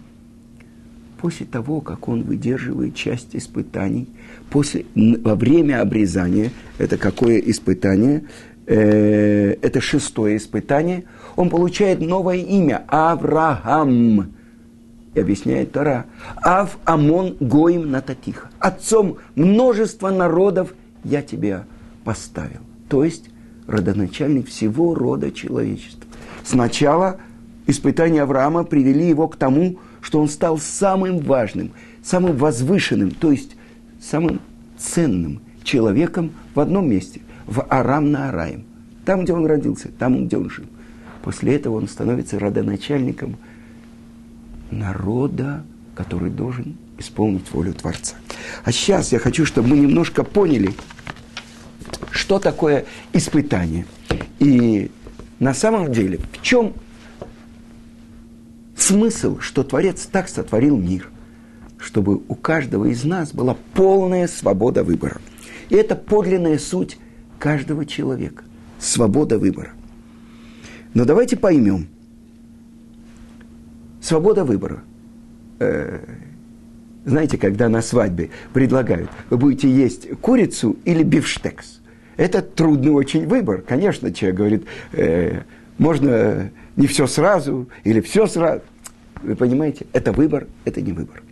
После 1.20 1.46
того, 1.46 1.80
как 1.80 2.10
он 2.10 2.24
выдерживает 2.24 2.96
часть 2.96 3.36
испытаний, 3.36 4.10
после, 4.50 4.86
во 4.96 5.36
время 5.36 5.82
обрезания, 5.82 6.52
это 6.78 6.98
какое 6.98 7.38
испытание– 7.38 8.24
э, 8.66 9.56
это 9.62 9.82
шестое 9.82 10.38
испытание, 10.38 11.06
он 11.36 11.50
получает 11.50 12.02
новое 12.02 12.38
имя– 12.38 12.84
Авраам. 12.88 14.34
И 15.14 15.20
объясняет 15.20 15.72
Тора. 15.72 16.06
Ав 16.44 16.78
Амон 16.86 17.38
Гоим 17.40 17.92
Нататиха. 17.92 18.50
Отцом 18.60 19.18
множества 19.36 20.10
народов 20.10 20.74
я 21.04 21.22
тебя 21.22 21.66
поставил. 22.04 22.62
То 22.90 23.04
есть 23.04 23.30
родоначальник 23.68 24.48
всего 24.48 24.96
рода 24.96 25.32
человечества. 25.32 26.10
Сначала 26.44 27.18
испытания 27.68 28.24
Авраама 28.24 28.64
привели 28.64 29.08
его 29.08 29.28
к 29.28 29.36
тому, 29.36 29.80
что 30.02 30.20
он 30.20 30.28
стал 30.28 30.58
самым 30.58 31.20
важным, 31.20 31.72
самым 32.04 32.36
возвышенным, 32.36 33.12
то 33.12 33.32
есть 33.32 33.56
самым 34.02 34.42
ценным 34.78 35.42
человеком 35.64 36.32
в 36.56 36.60
одном 36.60 36.90
месте– 36.90 37.22
в 37.46 37.66
Арам 37.70 38.12
на 38.12 38.30
Араим. 38.30 38.64
Там, 39.06 39.24
где 39.24 39.34
он 39.34 39.46
родился, 39.46 39.90
там, 39.98 40.28
где 40.28 40.38
он 40.38 40.50
жил. 40.50 40.66
После 41.24 41.56
этого 41.56 41.76
он 41.76 41.88
становится 41.88 42.40
родоначальником 42.40 43.38
народа, 44.80 45.64
который 45.96 46.30
должен 46.30 46.78
исполнить 46.98 47.52
волю 47.52 47.74
Творца. 47.74 48.16
А 48.64 48.72
сейчас 48.72 49.12
я 49.12 49.20
хочу, 49.20 49.46
чтобы 49.46 49.70
мы 49.70 49.78
немножко 49.78 50.24
поняли, 50.24 50.74
что 52.12 52.40
такое 52.40 52.86
испытание. 53.14 53.86
И 54.40 54.92
на 55.40 55.54
самом 55.54 55.92
деле, 55.92 56.20
в 56.32 56.42
чем 56.42 56.74
смысл, 58.76 59.40
что 59.40 59.64
Творец 59.64 60.08
так 60.12 60.30
сотворил 60.30 60.78
мир, 60.78 61.10
чтобы 61.78 62.22
у 62.28 62.36
каждого 62.36 62.86
из 62.86 63.04
нас 63.04 63.34
была 63.34 63.58
полная 63.74 64.28
свобода 64.28 64.84
выбора. 64.84 65.20
И 65.70 65.76
это 65.76 65.96
подлинная 65.96 66.58
суть 66.58 66.98
каждого 67.40 67.86
человека. 67.86 68.44
Свобода 68.80 69.38
выбора. 69.38 69.72
Но 70.94 71.06
давайте 71.06 71.36
поймем. 71.36 71.88
Свобода 74.04 74.44
выбора. 74.44 74.82
Э, 75.60 76.00
знаете, 77.06 77.38
когда 77.38 77.70
на 77.70 77.82
свадьбе 77.82 78.32
предлагают, 78.52 79.10
вы 79.30 79.38
будете 79.38 79.70
есть 79.70 80.10
курицу 80.20 80.76
или 80.84 81.04
бифштекс. 81.04 81.80
Это 82.18 82.42
трудный 82.42 82.92
очень 82.92 83.26
выбор. 83.26 83.62
Конечно, 83.62 84.14
человек 84.14 84.38
говорит, 84.38 84.64
э, 84.92 85.44
можно 85.78 86.52
не 86.76 86.88
все 86.88 87.08
сразу 87.08 87.70
или 87.86 88.02
все 88.02 88.28
сразу. 88.28 88.62
Вы 89.22 89.38
понимаете, 89.38 89.86
это 89.94 90.12
выбор, 90.12 90.48
это 90.66 90.82
не 90.82 90.92
выбор. 90.92 91.24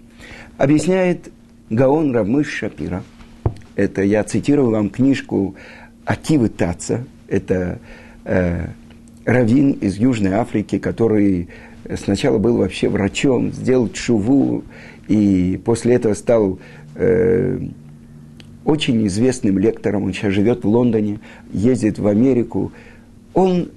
Объясняет 0.58 1.30
Гаон 1.70 2.16
Равмыш 2.16 2.48
Шапира. 2.48 3.04
Это 3.76 4.02
я 4.02 4.24
цитирую 4.24 4.70
вам 4.70 4.90
книжку 4.90 5.56
Акивы 6.06 6.48
Таца, 6.48 7.04
это 7.28 7.80
э, 8.24 8.68
раввин 9.26 9.72
из 9.72 9.98
Южной 9.98 10.34
Африки, 10.34 10.80
который 10.80 11.50
сначала 11.98 12.38
был 12.38 12.58
вообще 12.58 12.90
врачом, 12.90 13.52
сделал 13.52 13.90
чуву, 13.90 14.64
и 15.08 15.60
после 15.64 15.96
этого 15.96 16.14
стал 16.14 16.60
э, 16.96 17.60
очень 18.66 19.06
известным 19.08 19.58
лектором, 19.58 20.04
он 20.04 20.14
сейчас 20.14 20.34
живет 20.34 20.64
в 20.64 20.68
Лондоне, 20.68 21.20
ездит 21.52 22.00
в 22.00 22.08
Америку. 22.08 22.72
Он 23.34 23.70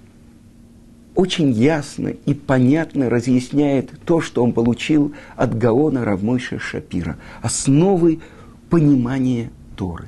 очень 1.14 1.52
ясно 1.52 2.08
и 2.08 2.34
понятно 2.34 3.08
разъясняет 3.08 3.90
то, 4.04 4.20
что 4.20 4.42
он 4.42 4.52
получил 4.52 5.14
от 5.36 5.56
Гаона 5.56 6.04
Равмойша 6.04 6.58
Шапира, 6.58 7.16
основы 7.40 8.20
понимания 8.68 9.50
Торы. 9.76 10.06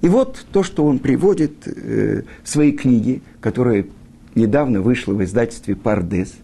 И 0.00 0.08
вот 0.08 0.46
то, 0.52 0.62
что 0.62 0.84
он 0.84 0.98
приводит 0.98 1.66
э, 1.66 2.22
в 2.42 2.48
своей 2.48 2.72
книге, 2.72 3.22
которая 3.40 3.86
недавно 4.34 4.82
вышла 4.82 5.14
в 5.14 5.24
издательстве 5.24 5.74
«Пардес», 5.74 6.34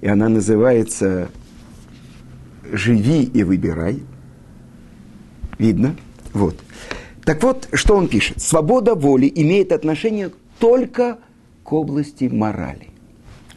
и 0.00 0.08
она 0.08 0.28
называется 0.28 1.28
«Живи 2.72 3.24
и 3.24 3.42
выбирай». 3.42 4.02
Видно? 5.58 5.96
Вот. 6.32 6.58
Так 7.24 7.42
вот, 7.42 7.68
что 7.74 7.96
он 7.96 8.08
пишет. 8.08 8.40
Свобода 8.40 8.94
воли 8.94 9.30
имеет 9.34 9.72
отношение 9.72 10.30
только 10.58 11.18
к 11.64 11.72
области 11.72 12.24
морали. 12.24 12.88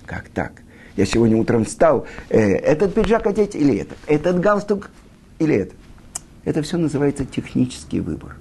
Как 0.06 0.28
так? 0.30 0.62
Я 0.98 1.06
сегодня 1.06 1.38
утром 1.38 1.66
встал, 1.66 2.06
э, 2.30 2.40
этот 2.40 2.94
пиджак 2.94 3.26
одеть 3.26 3.56
или 3.56 3.78
этот, 3.78 3.98
этот 4.06 4.40
галстук 4.40 4.92
или 5.40 5.56
этот. 5.56 5.78
Это 6.44 6.62
все 6.62 6.78
называется 6.78 7.26
технический 7.26 8.00
выбор. 8.00 8.36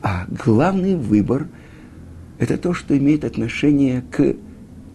А 0.00 0.26
главный 0.28 0.96
выбор– 0.96 1.48
это 2.38 2.56
то, 2.56 2.72
что 2.72 2.96
имеет 2.96 3.24
отношение 3.24 4.02
к 4.10 4.36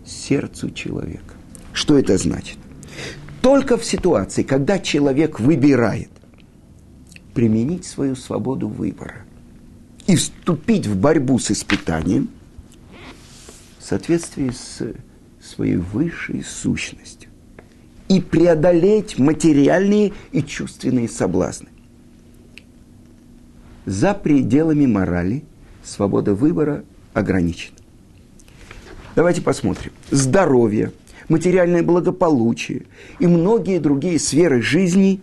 сердцу 0.06 0.72
человека. 0.72 1.37
Что 1.78 1.96
это 2.00 2.18
значит? 2.18 2.58
Только 3.44 3.78
в 3.78 3.86
ситуации, 3.86 4.42
когда 4.42 4.80
человек 4.80 5.40
выбирает 5.40 6.10
применить 7.36 7.86
свою 7.86 8.16
свободу 8.16 8.68
выбора 8.68 9.18
и 10.08 10.16
вступить 10.16 10.88
в 10.88 11.00
борьбу 11.00 11.38
с 11.38 11.52
испытанием 11.52 12.30
в 13.78 13.84
соответствии 13.84 14.50
с 14.50 14.92
своей 15.40 15.76
высшей 15.76 16.44
сущностью 16.44 17.30
и 18.10 18.22
преодолеть 18.22 19.20
материальные 19.20 20.14
и 20.32 20.42
чувственные 20.42 21.08
соблазны 21.08 21.70
за 23.86 24.16
пределами 24.16 24.88
морали 24.88 25.44
свобода 25.84 26.34
выбора 26.34 26.84
ограничена. 27.14 27.78
Давайте 29.16 29.44
посмотрим. 29.44 29.92
Здоровье, 30.10 30.92
материальное 31.30 31.84
благополучие 31.84 32.84
и 33.20 33.28
многие 33.28 33.80
другие 33.80 34.20
сферы 34.20 34.62
жизни 34.62 35.22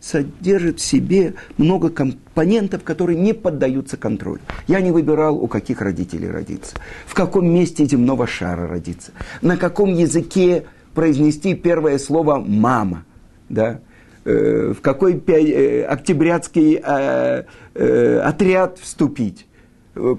содержат 0.00 0.80
в 0.80 0.84
себе 0.84 1.34
много 1.56 1.88
компонентов, 1.88 2.82
которые 2.82 3.18
не 3.18 3.32
поддаются 3.32 3.96
контролю. 3.96 4.40
Я 4.66 4.80
не 4.80 4.90
выбирал, 4.90 5.36
у 5.36 5.46
каких 5.46 5.80
родителей 5.80 6.28
родиться, 6.28 6.74
в 7.06 7.14
каком 7.14 7.46
месте 7.46 7.84
земного 7.84 8.26
шара 8.26 8.66
родиться, 8.66 9.12
на 9.42 9.56
каком 9.56 9.94
языке 9.94 10.64
произнести 10.94 11.54
первое 11.54 11.98
слово 11.98 12.38
«мама». 12.38 13.04
Да? 13.48 13.80
Э, 14.24 14.72
в 14.76 14.80
какой 14.80 15.22
э, 15.26 15.84
октябрятский 15.84 16.80
э, 16.82 18.18
отряд 18.20 18.78
вступить, 18.78 19.46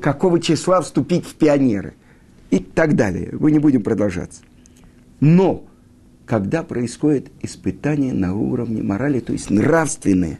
какого 0.01 0.39
числа 0.39 0.81
вступить 0.81 1.25
в 1.25 1.35
пионеры 1.35 1.93
и 2.51 2.59
так 2.59 2.95
далее. 2.95 3.29
Мы 3.39 3.51
не 3.51 3.59
будем 3.59 3.81
продолжаться. 3.81 4.41
Но 5.25 5.63
когда 6.25 6.63
происходит 6.63 7.31
испытание 7.41 8.11
на 8.11 8.35
уровне 8.35 8.83
морали, 8.83 9.21
то 9.21 9.31
есть 9.31 9.49
нравственное, 9.49 10.37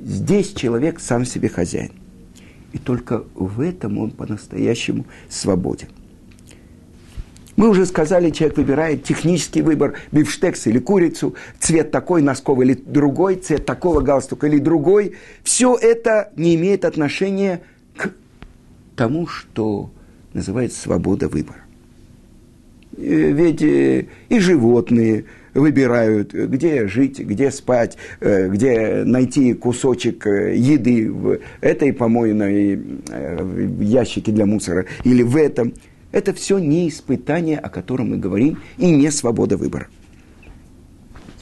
здесь 0.00 0.54
человек 0.54 0.98
сам 0.98 1.26
себе 1.26 1.50
хозяин. 1.50 1.92
И 2.72 2.78
только 2.78 3.24
в 3.34 3.60
этом 3.60 3.98
он 3.98 4.10
по-настоящему 4.10 5.04
свободен. 5.28 5.88
Мы 7.56 7.68
уже 7.68 7.84
сказали, 7.84 8.30
человек 8.30 8.56
выбирает 8.56 9.04
технический 9.04 9.60
выбор, 9.60 9.98
бифштекс 10.10 10.68
или 10.68 10.78
курицу, 10.78 11.34
цвет 11.60 11.90
такой 11.90 12.22
носков 12.22 12.62
или 12.62 12.72
другой, 12.72 13.36
цвет 13.36 13.66
такого 13.66 14.00
галстука 14.00 14.46
или 14.46 14.56
другой. 14.56 15.16
Все 15.44 15.76
это 15.76 16.32
не 16.34 16.54
имеет 16.54 16.86
отношения 16.86 17.60
к 17.98 18.10
тому, 18.96 19.26
что 19.26 19.90
называется 20.32 20.80
свобода 20.80 21.28
выбора. 21.28 21.61
Э, 22.96 23.32
ведь 23.32 23.62
э, 23.62 24.06
и 24.28 24.38
животные 24.38 25.24
выбирают, 25.54 26.32
где 26.32 26.86
жить, 26.86 27.20
где 27.20 27.50
спать, 27.50 27.96
э, 28.20 28.48
где 28.48 29.04
найти 29.04 29.54
кусочек 29.54 30.26
еды 30.26 31.10
в 31.10 31.38
этой 31.60 31.92
помойной 31.92 32.80
ящике 33.80 34.32
для 34.32 34.46
мусора 34.46 34.86
или 35.04 35.22
в 35.22 35.36
этом. 35.36 35.74
Это 36.10 36.34
все 36.34 36.58
не 36.58 36.88
испытание, 36.88 37.58
о 37.58 37.70
котором 37.70 38.10
мы 38.10 38.18
говорим, 38.18 38.58
и 38.76 38.90
не 38.90 39.10
свобода 39.10 39.56
выбора. 39.56 39.88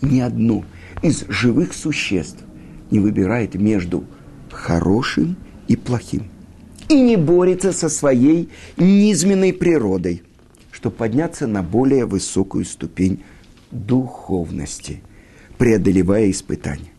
Ни 0.00 0.20
одно 0.20 0.64
из 1.02 1.24
живых 1.28 1.72
существ 1.72 2.44
не 2.90 3.00
выбирает 3.00 3.54
между 3.54 4.04
хорошим 4.50 5.36
и 5.66 5.76
плохим. 5.76 6.24
И 6.88 7.00
не 7.00 7.16
борется 7.16 7.72
со 7.72 7.88
своей 7.88 8.48
низменной 8.76 9.52
природой, 9.52 10.22
чтобы 10.80 10.96
подняться 10.96 11.46
на 11.46 11.62
более 11.62 12.06
высокую 12.06 12.64
ступень 12.64 13.22
духовности, 13.70 15.02
преодолевая 15.58 16.30
испытания. 16.30 16.90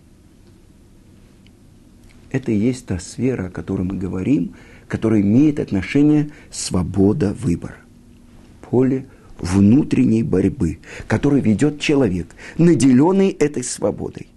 Это 2.30 2.52
и 2.52 2.58
есть 2.58 2.86
та 2.86 3.00
сфера, 3.00 3.48
о 3.48 3.50
которой 3.50 3.82
мы 3.82 3.96
говорим, 3.96 4.54
которая 4.88 5.22
имеет 5.22 5.60
отношение 5.60 6.30
свобода 6.52 7.34
выбора. 7.34 7.78
Поле 8.70 9.08
внутренней 9.40 10.22
борьбы, 10.22 10.78
которую 11.08 11.42
ведет 11.42 11.80
человек, 11.80 12.28
наделенный 12.60 13.30
этой 13.30 13.64
свободой. 13.64 14.28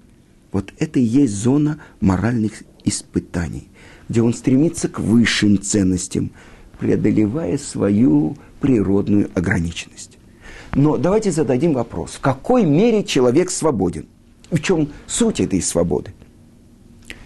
Вот 0.52 0.72
это 0.78 0.98
и 0.98 1.02
есть 1.02 1.35
зона 1.35 1.80
моральных 2.00 2.62
испытаний, 2.85 3.68
где 4.09 4.22
он 4.22 4.33
стремится 4.33 4.88
к 4.88 4.98
высшим 5.00 5.61
ценностям, 5.61 6.30
преодолевая 6.85 7.57
свою 7.57 8.37
природную 8.61 9.31
ограниченность. 9.33 10.18
Но 10.75 10.99
давайте 10.99 11.33
зададим 11.33 11.73
вопрос, 11.73 12.11
в 12.11 12.20
какой 12.20 12.66
мере 12.66 13.05
человек 13.05 13.51
свободен? 13.51 14.05
В 14.51 14.61
чем 14.61 14.90
суть 15.07 15.40
этой 15.40 15.62
свободы? 15.62 16.12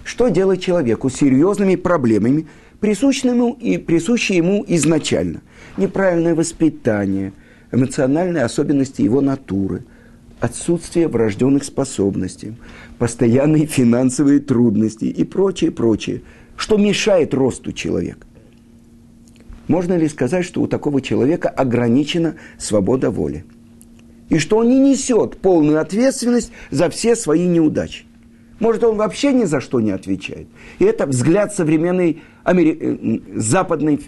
Что 0.04 0.28
делать 0.28 0.62
человеку 0.62 1.10
с 1.10 1.16
серьезными 1.16 1.74
проблемами, 1.74 2.46
присущими 2.78 3.52
и 3.54 3.78
присущие 3.78 4.38
ему 4.38 4.64
изначально? 4.68 5.40
Неправильное 5.76 6.36
воспитание, 6.36 7.32
эмоциональные 7.72 8.44
особенности 8.44 9.02
его 9.02 9.20
натуры, 9.20 9.82
отсутствие 10.38 11.08
врожденных 11.08 11.64
способностей, 11.64 12.54
постоянные 12.96 13.66
финансовые 13.66 14.38
трудности 14.38 15.06
и 15.06 15.24
прочее, 15.24 15.72
прочее, 15.72 16.22
что 16.56 16.76
мешает 16.76 17.34
росту 17.34 17.72
человека. 17.72 18.27
Можно 19.68 19.96
ли 19.98 20.08
сказать, 20.08 20.44
что 20.44 20.62
у 20.62 20.66
такого 20.66 21.00
человека 21.00 21.48
ограничена 21.48 22.34
свобода 22.58 23.10
воли? 23.10 23.44
И 24.30 24.38
что 24.38 24.58
он 24.58 24.68
не 24.68 24.78
несет 24.78 25.38
полную 25.38 25.80
ответственность 25.80 26.52
за 26.70 26.90
все 26.90 27.14
свои 27.14 27.46
неудачи? 27.46 28.04
Может, 28.60 28.82
он 28.84 28.96
вообще 28.96 29.32
ни 29.32 29.44
за 29.44 29.60
что 29.60 29.80
не 29.80 29.92
отвечает. 29.92 30.48
И 30.78 30.84
это 30.84 31.06
взгляд 31.06 31.54
современной 31.54 32.22
амери... 32.42 32.76
Э, 32.80 33.38
западной 33.38 34.00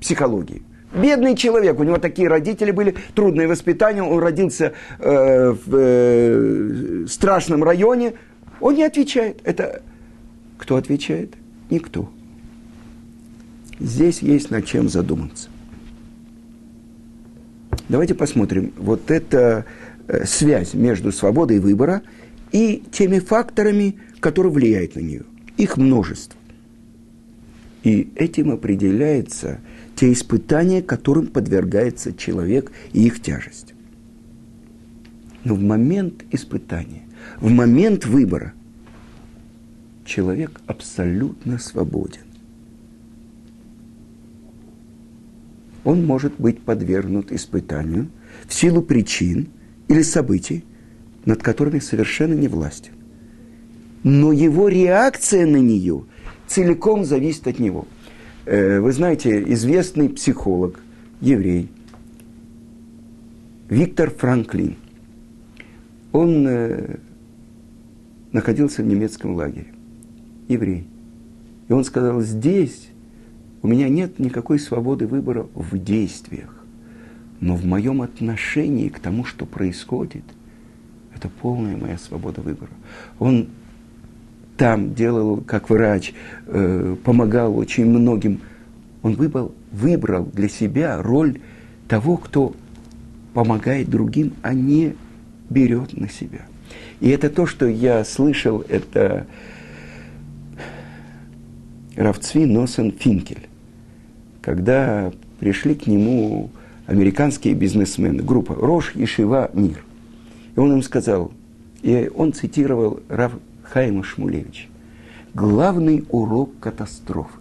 психологии. 0.00 0.62
Бедный 0.94 1.36
человек, 1.36 1.78
у 1.78 1.82
него 1.82 1.98
такие 1.98 2.28
родители 2.28 2.70
были, 2.70 2.94
трудное 3.14 3.46
воспитание, 3.46 4.02
он 4.02 4.22
родился 4.22 4.72
э, 4.98 5.50
в 5.50 5.76
э, 5.76 7.06
страшном 7.06 7.62
районе, 7.62 8.14
он 8.60 8.76
не 8.76 8.84
отвечает. 8.84 9.40
Это 9.44 9.82
кто 10.56 10.76
отвечает? 10.76 11.34
Никто. 11.68 12.08
Здесь 13.80 14.22
есть 14.22 14.50
над 14.50 14.66
чем 14.66 14.88
задуматься. 14.88 15.48
Давайте 17.88 18.14
посмотрим. 18.14 18.72
Вот 18.76 19.10
эта 19.10 19.64
э, 20.08 20.24
связь 20.24 20.74
между 20.74 21.12
свободой 21.12 21.58
выбора 21.58 22.02
и 22.52 22.82
теми 22.90 23.18
факторами, 23.18 23.98
которые 24.20 24.52
влияют 24.52 24.96
на 24.96 25.00
нее. 25.00 25.22
Их 25.56 25.76
множество. 25.76 26.38
И 27.84 28.12
этим 28.16 28.50
определяется 28.50 29.60
те 29.94 30.12
испытания, 30.12 30.82
которым 30.82 31.28
подвергается 31.28 32.12
человек 32.12 32.72
и 32.92 33.06
их 33.06 33.22
тяжесть. 33.22 33.74
Но 35.44 35.54
в 35.54 35.62
момент 35.62 36.24
испытания, 36.30 37.02
в 37.40 37.50
момент 37.50 38.04
выбора, 38.04 38.52
человек 40.04 40.60
абсолютно 40.66 41.58
свободен. 41.58 42.27
Он 45.88 46.04
может 46.04 46.34
быть 46.38 46.60
подвергнут 46.60 47.32
испытанию 47.32 48.08
в 48.46 48.52
силу 48.52 48.82
причин 48.82 49.48
или 49.88 50.02
событий, 50.02 50.62
над 51.24 51.42
которыми 51.42 51.78
совершенно 51.78 52.34
не 52.34 52.46
властен. 52.46 52.92
Но 54.02 54.30
его 54.30 54.68
реакция 54.68 55.46
на 55.46 55.56
нее 55.56 56.04
целиком 56.46 57.06
зависит 57.06 57.46
от 57.46 57.58
него. 57.58 57.88
Э, 58.44 58.80
вы 58.80 58.92
знаете, 58.92 59.42
известный 59.54 60.10
психолог, 60.10 60.78
еврей, 61.22 61.70
Виктор 63.70 64.10
Франклин, 64.10 64.76
он 66.12 66.46
э, 66.46 66.96
находился 68.32 68.82
в 68.82 68.86
немецком 68.86 69.36
лагере, 69.36 69.72
еврей. 70.48 70.86
И 71.68 71.72
он 71.72 71.82
сказал, 71.84 72.20
здесь 72.20 72.88
у 73.62 73.68
меня 73.68 73.88
нет 73.88 74.18
никакой 74.18 74.58
свободы 74.58 75.06
выбора 75.06 75.46
в 75.54 75.78
действиях. 75.78 76.54
Но 77.40 77.54
в 77.54 77.64
моем 77.64 78.02
отношении 78.02 78.88
к 78.88 78.98
тому, 78.98 79.24
что 79.24 79.46
происходит, 79.46 80.24
это 81.14 81.28
полная 81.28 81.76
моя 81.76 81.98
свобода 81.98 82.40
выбора. 82.40 82.70
Он 83.18 83.48
там 84.56 84.94
делал, 84.94 85.38
как 85.38 85.70
врач, 85.70 86.14
э, 86.46 86.96
помогал 87.04 87.56
очень 87.56 87.86
многим. 87.86 88.40
Он 89.02 89.14
выбрал, 89.14 89.54
выбрал 89.72 90.26
для 90.26 90.48
себя 90.48 91.00
роль 91.00 91.40
того, 91.86 92.16
кто 92.16 92.54
помогает 93.34 93.88
другим, 93.88 94.34
а 94.42 94.52
не 94.52 94.94
берет 95.48 95.96
на 95.96 96.08
себя. 96.08 96.40
И 97.00 97.08
это 97.08 97.30
то, 97.30 97.46
что 97.46 97.66
я 97.66 98.04
слышал, 98.04 98.64
это 98.68 99.26
Равцви 101.98 102.46
Носен 102.46 102.92
Финкель 102.92 103.48
когда 104.48 105.12
пришли 105.40 105.74
к 105.74 105.86
нему 105.86 106.48
американские 106.86 107.52
бизнесмены, 107.52 108.22
группа 108.22 108.54
Рош 108.54 108.94
Шива 109.04 109.50
Мир. 109.52 109.84
И 110.56 110.58
он 110.58 110.72
им 110.72 110.82
сказал, 110.82 111.32
и 111.82 112.10
он 112.14 112.32
цитировал 112.32 113.00
Рав 113.10 113.32
Хайма 113.62 114.02
Шмулевич, 114.02 114.70
главный 115.34 116.02
урок 116.08 116.58
катастрофы. 116.60 117.38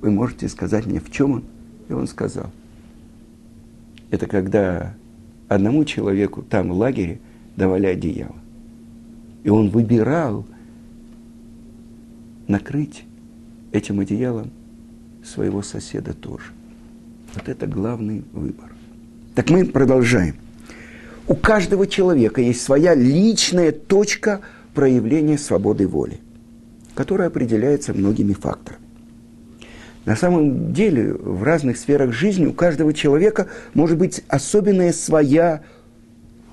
Вы 0.00 0.12
можете 0.12 0.48
сказать 0.48 0.86
мне, 0.86 1.00
в 1.00 1.10
чем 1.10 1.32
он? 1.32 1.44
И 1.88 1.92
он 1.92 2.06
сказал, 2.06 2.52
это 4.10 4.28
когда 4.28 4.94
одному 5.48 5.84
человеку 5.84 6.42
там 6.42 6.70
в 6.70 6.76
лагере 6.76 7.18
давали 7.56 7.86
одеяло. 7.86 8.36
И 9.42 9.50
он 9.50 9.70
выбирал 9.70 10.46
накрыть 12.46 13.02
этим 13.74 14.00
одеялом 14.00 14.50
своего 15.24 15.62
соседа 15.62 16.14
тоже. 16.14 16.44
Вот 17.34 17.48
это 17.48 17.66
главный 17.66 18.24
выбор. 18.32 18.72
Так 19.34 19.50
мы 19.50 19.64
продолжаем. 19.66 20.36
У 21.26 21.34
каждого 21.34 21.86
человека 21.86 22.40
есть 22.40 22.62
своя 22.62 22.94
личная 22.94 23.72
точка 23.72 24.40
проявления 24.74 25.38
свободы 25.38 25.88
воли, 25.88 26.20
которая 26.94 27.28
определяется 27.28 27.92
многими 27.94 28.32
факторами. 28.32 28.82
На 30.04 30.16
самом 30.16 30.72
деле, 30.72 31.14
в 31.14 31.42
разных 31.42 31.78
сферах 31.78 32.12
жизни 32.12 32.46
у 32.46 32.52
каждого 32.52 32.92
человека 32.92 33.48
может 33.72 33.98
быть 33.98 34.22
особенная 34.28 34.92
своя 34.92 35.62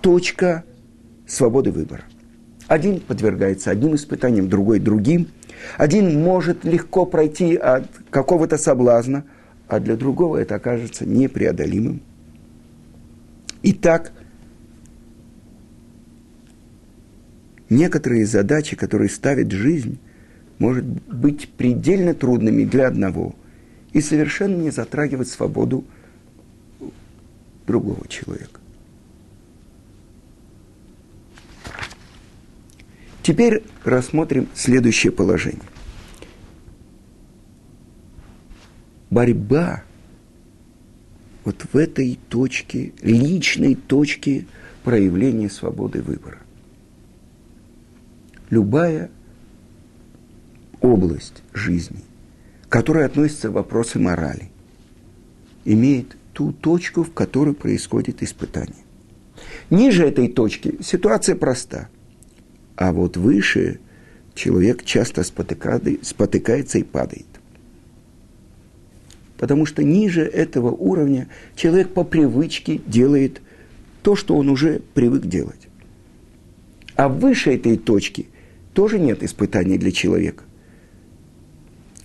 точка 0.01 0.63
свободы 1.27 1.71
выбора. 1.71 2.03
Один 2.67 3.01
подвергается 3.01 3.69
одним 3.69 3.95
испытаниям, 3.95 4.49
другой 4.49 4.79
другим– 4.79 5.27
один 5.78 6.22
может 6.22 6.64
легко 6.64 7.06
пройти 7.06 7.56
от 7.56 7.86
какого-то 8.10 8.58
соблазна, 8.58 9.26
а 9.68 9.80
для 9.80 9.96
другого 9.96 10.38
это 10.38 10.56
окажется 10.56 11.06
непреодолимым. 11.06 12.02
Итак, 13.64 14.12
некоторые 17.70 18.26
задачи, 18.26 18.76
которые 18.76 19.10
ставит 19.10 19.52
жизнь, 19.52 20.00
может 20.58 20.86
быть 20.86 21.50
предельно 21.50 22.14
трудными 22.14 22.64
для 22.64 22.88
одного 22.88 23.36
и 23.94 24.02
совершенно 24.02 24.56
не 24.56 24.72
затрагивать 24.72 25.28
свободу 25.28 25.84
другого 27.68 28.08
человека. 28.08 28.61
Теперь 33.23 33.63
рассмотрим 33.84 34.47
следующее 34.53 35.12
положение. 35.12 35.62
Борьба 39.10 39.84
вот 41.43 41.65
в 41.71 41.75
этой 41.75 42.19
точке, 42.29 42.93
личной 43.01 43.75
точке 43.75 44.45
проявления 44.84 45.49
свободы 45.49 46.01
выбора. 46.01 46.39
любая 48.51 49.10
область 50.81 51.41
жизни, 51.53 52.03
которая 52.69 53.07
относится 53.07 53.49
к 53.49 53.53
вопросы 53.53 53.97
морали, 53.97 54.51
имеет 55.65 56.15
ту 56.34 56.51
точку, 56.51 57.03
в 57.03 57.13
которой 57.13 57.55
происходит 57.55 58.21
испытание. 58.21 58.84
Ниже 59.71 60.05
этой 60.05 60.27
точки 60.27 60.77
ситуация 60.84 61.36
проста, 61.36 61.89
а 62.82 62.94
вот 62.94 63.15
выше 63.15 63.80
человек 64.34 64.84
часто 64.84 65.24
спотыкается 65.24 66.80
и 66.80 66.84
падает. 66.84 67.28
Потому 69.38 69.67
что 69.67 69.84
ниже 69.84 70.24
этого 70.24 70.72
уровня 70.72 71.28
человек 71.56 71.94
по 71.94 72.04
привычке 72.04 72.82
делает 72.88 73.39
то, 74.02 74.15
что 74.15 74.36
он 74.36 74.50
уже 74.50 74.82
привык 74.96 75.28
делать. 75.28 75.67
А 76.96 77.08
выше 77.08 77.54
этой 77.54 77.78
точки 77.78 78.30
тоже 78.74 78.98
нет 78.98 79.22
испытаний 79.22 79.78
для 79.78 79.91
человека. 79.91 80.44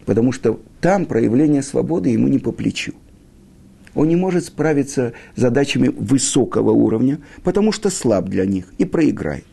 Потому 0.05 0.31
что 0.31 0.61
там 0.83 1.07
проявление 1.07 1.62
свободы 1.62 2.11
ему 2.11 2.29
не 2.29 2.39
по 2.39 2.53
плечу. 2.53 2.93
Он 3.95 4.09
не 4.09 4.17
может 4.17 4.45
справиться 4.45 5.15
с 5.37 5.41
задачами 5.41 5.89
высокого 5.89 6.73
уровня, 6.73 7.19
потому 7.45 7.73
что 7.73 7.89
слаб 7.89 8.29
для 8.29 8.45
них 8.45 8.75
и 8.77 8.85
проиграет. 8.85 9.47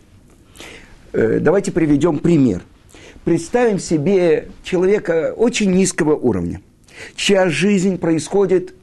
Э, 1.13 1.39
давайте 1.39 1.71
приведем 1.71 2.17
пример. 2.17 2.63
Представим 3.23 3.79
себе 3.79 4.49
человека 4.63 5.33
очень 5.37 5.71
низкого 5.71 6.15
уровня, 6.15 6.61
чья 7.15 7.47
жизнь 7.49 7.97
происходит 7.97 8.73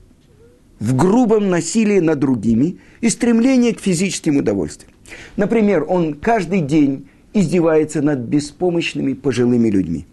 в 0.78 0.96
грубом 0.96 1.50
насилии 1.50 1.98
над 1.98 2.20
другими 2.20 2.78
и 3.00 3.10
стремлении 3.10 3.72
к 3.72 3.80
физическим 3.80 4.36
удовольствиям. 4.36 4.92
Например, 5.36 5.84
он 5.86 6.14
каждый 6.14 6.60
день 6.60 7.08
издевается 7.34 8.00
над 8.00 8.20
беспомощными 8.20 9.12
пожилыми 9.12 9.68
людьми. 9.68 10.06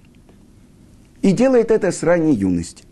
И 1.21 1.31
делает 1.31 1.71
это 1.71 1.91
с 1.91 2.03
ранней 2.03 2.33
юности. 2.33 2.83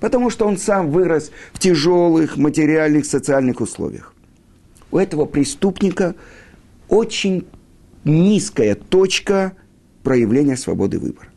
Потому 0.00 0.30
что 0.30 0.46
он 0.46 0.58
сам 0.58 0.90
вырос 0.90 1.30
в 1.52 1.60
тяжелых 1.60 2.36
материальных, 2.36 3.06
социальных 3.06 3.60
условиях. 3.60 4.14
У 4.90 4.98
этого 4.98 5.24
преступника 5.24 6.14
очень 6.88 7.46
низкая 8.04 8.74
точка 8.74 9.52
проявления 10.02 10.56
свободы 10.56 10.98
выбора. 10.98 11.28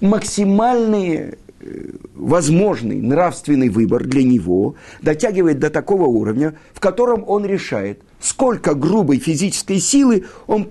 Максимальный 0.00 1.34
э, 1.60 1.90
возможный 2.14 3.00
нравственный 3.00 3.68
выбор 3.68 4.04
для 4.04 4.22
него 4.22 4.76
дотягивает 5.02 5.58
до 5.58 5.70
такого 5.70 6.04
уровня, 6.04 6.54
в 6.74 6.80
котором 6.80 7.24
он 7.26 7.44
решает, 7.44 8.02
сколько 8.20 8.74
грубой 8.74 9.18
физической 9.18 9.78
силы 9.78 10.24
он 10.46 10.68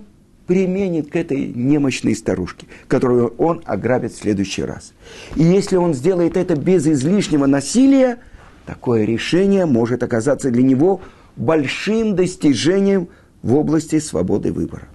применит 0.48 1.12
к 1.12 1.15
этой 1.15 1.48
немощной 1.48 2.15
старушке, 2.15 2.67
которую 2.88 3.30
он 3.38 3.62
ограбит 3.65 4.13
в 4.13 4.17
следующий 4.17 4.63
раз. 4.63 4.93
И 5.36 5.43
если 5.43 5.76
он 5.76 5.93
сделает 5.93 6.38
это 6.38 6.56
без 6.56 6.88
излишнего 6.88 7.48
насилия, 7.48 8.19
такое 8.65 9.06
решение 9.06 9.65
может 9.65 10.04
оказаться 10.04 10.52
для 10.52 10.63
него 10.63 11.02
большим 11.36 12.15
достижением 12.15 13.10
в 13.41 13.56
области 13.56 14.00
свободы 14.00 14.54
выбора. 14.54 14.88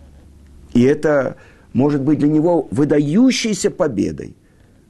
И 0.72 0.83
это 0.83 1.37
может 1.72 2.02
быть 2.02 2.18
для 2.18 2.28
него 2.28 2.68
выдающейся 2.70 3.70
победой. 3.70 4.37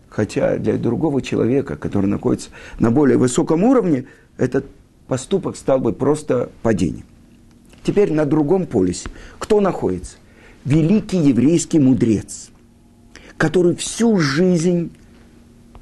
Хотя 0.08 0.56
для 0.56 0.76
другого 0.76 1.22
человека, 1.22 1.76
который 1.76 2.06
находится 2.06 2.50
на 2.78 2.90
более 2.90 3.16
высоком 3.16 3.62
уровне, 3.62 4.06
этот 4.36 4.66
поступок 5.06 5.56
стал 5.56 5.80
бы 5.80 5.92
просто 5.92 6.50
падением. 6.62 7.04
Теперь 7.82 8.12
на 8.12 8.26
другом 8.26 8.66
полюсе. 8.66 9.08
Кто 9.38 9.60
находится? 9.60 10.16
Великий 10.64 11.18
еврейский 11.18 11.78
мудрец, 11.78 12.50
который 13.36 13.74
всю 13.74 14.18
жизнь 14.18 14.92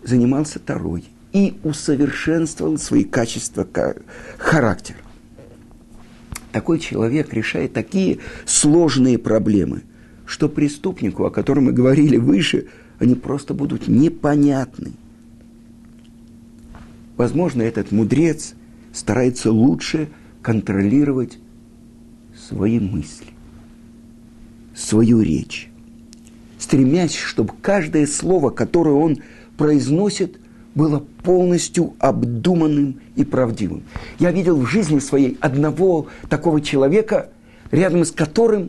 занимался 0.05 0.61
Тарой 0.61 1.05
и 1.33 1.59
усовершенствовал 1.65 2.79
свои 2.79 3.05
качества 3.05 3.67
характера. 4.39 4.99
Такой 6.53 6.79
человек 6.79 7.33
решает 7.35 7.73
такие 7.73 8.19
сложные 8.47 9.19
проблемы, 9.19 9.83
что 10.29 10.51
преступнику, 10.51 11.25
о 11.25 11.31
котором 11.31 11.65
мы 11.65 11.73
говорили 11.73 12.19
выше, 12.19 12.67
они 12.99 13.15
просто 13.15 13.55
будут 13.55 13.89
непонятны. 13.89 14.93
Возможно, 17.17 17.63
этот 17.63 17.93
мудрец 17.93 18.55
старается 18.93 19.51
лучше 19.51 20.09
контролировать 20.43 21.39
свои 22.37 22.79
мысли, 22.79 23.29
свою 24.77 25.23
речь, 25.23 25.71
стремясь, 26.59 27.17
чтобы 27.17 27.55
каждое 27.63 28.07
слово, 28.07 28.51
которое 28.51 28.97
он 28.97 29.19
произносит, 29.57 30.39
было 30.75 31.03
полностью 31.23 31.95
обдуманным 31.99 33.01
и 33.17 33.25
правдивым. 33.25 33.83
Я 34.19 34.31
видел 34.31 34.61
в 34.61 34.67
жизни 34.67 34.99
своей 34.99 35.39
одного 35.41 36.09
такого 36.29 36.61
человека, 36.61 37.31
рядом 37.71 38.05
с 38.05 38.13
которым, 38.13 38.69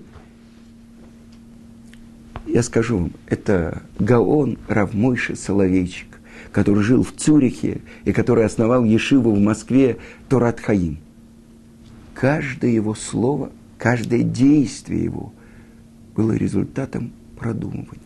я 2.46 2.64
скажу 2.64 2.98
вам, 2.98 3.12
это 3.28 3.84
Гаон 4.00 4.58
Равмойши 4.68 5.36
Соловейчик, 5.36 6.08
который 6.52 6.84
жил 6.84 7.04
в 7.04 7.12
Цюрихе 7.14 7.82
и 8.06 8.14
который 8.14 8.46
основал 8.46 8.84
Ешиву 8.84 9.34
в 9.34 9.40
Москве 9.40 9.98
Торат 10.28 10.60
Хаим. 10.60 10.98
Каждое 12.14 12.72
его 12.72 12.96
слово 12.96 13.52
каждое 13.80 14.22
действие 14.22 15.06
его 15.06 15.34
было 16.16 16.34
результатом 16.34 17.12
продумывания. 17.40 18.04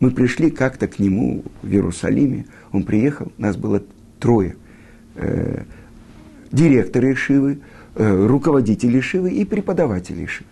Мы 0.00 0.10
пришли 0.10 0.50
как-то 0.50 0.88
к 0.88 0.98
нему 0.98 1.44
в 1.62 1.68
Иерусалиме, 1.68 2.46
он 2.72 2.82
приехал, 2.82 3.32
нас 3.38 3.56
было 3.56 3.82
трое. 4.18 4.56
Э, 5.14 5.64
директор 6.50 7.04
Ишивы, 7.04 7.60
э, 7.94 8.26
руководитель 8.26 8.98
Ишивы 8.98 9.30
и 9.30 9.44
преподаватель 9.44 10.24
Ишивы. 10.24 10.48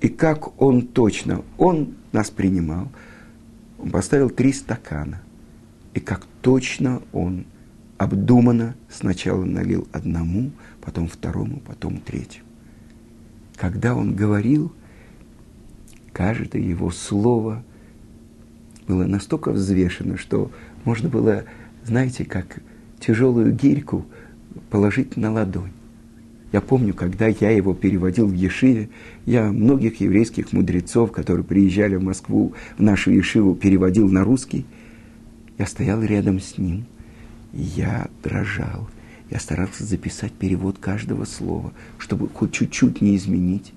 И 0.00 0.08
как 0.08 0.60
он 0.60 0.82
точно, 0.82 1.42
он 1.58 1.94
нас 2.12 2.30
принимал, 2.30 2.88
он 3.78 3.90
поставил 3.90 4.30
три 4.30 4.52
стакана. 4.52 5.20
И 5.94 6.00
как 6.00 6.26
точно 6.42 7.02
он 7.12 7.46
обдуманно 7.96 8.74
сначала 8.90 9.44
налил 9.44 9.88
одному, 9.92 10.50
потом 10.82 11.08
второму, 11.08 11.60
потом 11.66 11.98
третьему 11.98 12.46
когда 13.56 13.94
он 13.94 14.14
говорил, 14.14 14.72
каждое 16.12 16.62
его 16.62 16.90
слово 16.90 17.64
было 18.86 19.04
настолько 19.04 19.50
взвешено, 19.50 20.16
что 20.16 20.50
можно 20.84 21.08
было, 21.08 21.44
знаете, 21.84 22.24
как 22.24 22.60
тяжелую 23.00 23.52
гирьку 23.52 24.06
положить 24.70 25.16
на 25.16 25.32
ладонь. 25.32 25.72
Я 26.56 26.62
помню, 26.62 26.94
когда 26.94 27.26
я 27.26 27.50
его 27.50 27.74
переводил 27.74 28.28
в 28.28 28.32
Ешиве, 28.32 28.88
я 29.26 29.52
многих 29.52 30.00
еврейских 30.00 30.54
мудрецов, 30.54 31.12
которые 31.12 31.44
приезжали 31.44 31.96
в 31.96 32.02
Москву, 32.02 32.54
в 32.78 32.82
нашу 32.82 33.10
Ешиву, 33.10 33.54
переводил 33.54 34.08
на 34.08 34.24
русский. 34.24 34.64
Я 35.58 35.66
стоял 35.66 36.02
рядом 36.02 36.40
с 36.40 36.56
ним, 36.56 36.86
я 37.52 38.06
дрожал. 38.22 38.88
Я 39.28 39.38
старался 39.38 39.84
записать 39.84 40.32
перевод 40.32 40.78
каждого 40.78 41.26
слова, 41.26 41.74
чтобы 41.98 42.26
хоть 42.30 42.52
чуть-чуть 42.52 43.02
не 43.02 43.16
изменить. 43.16 43.74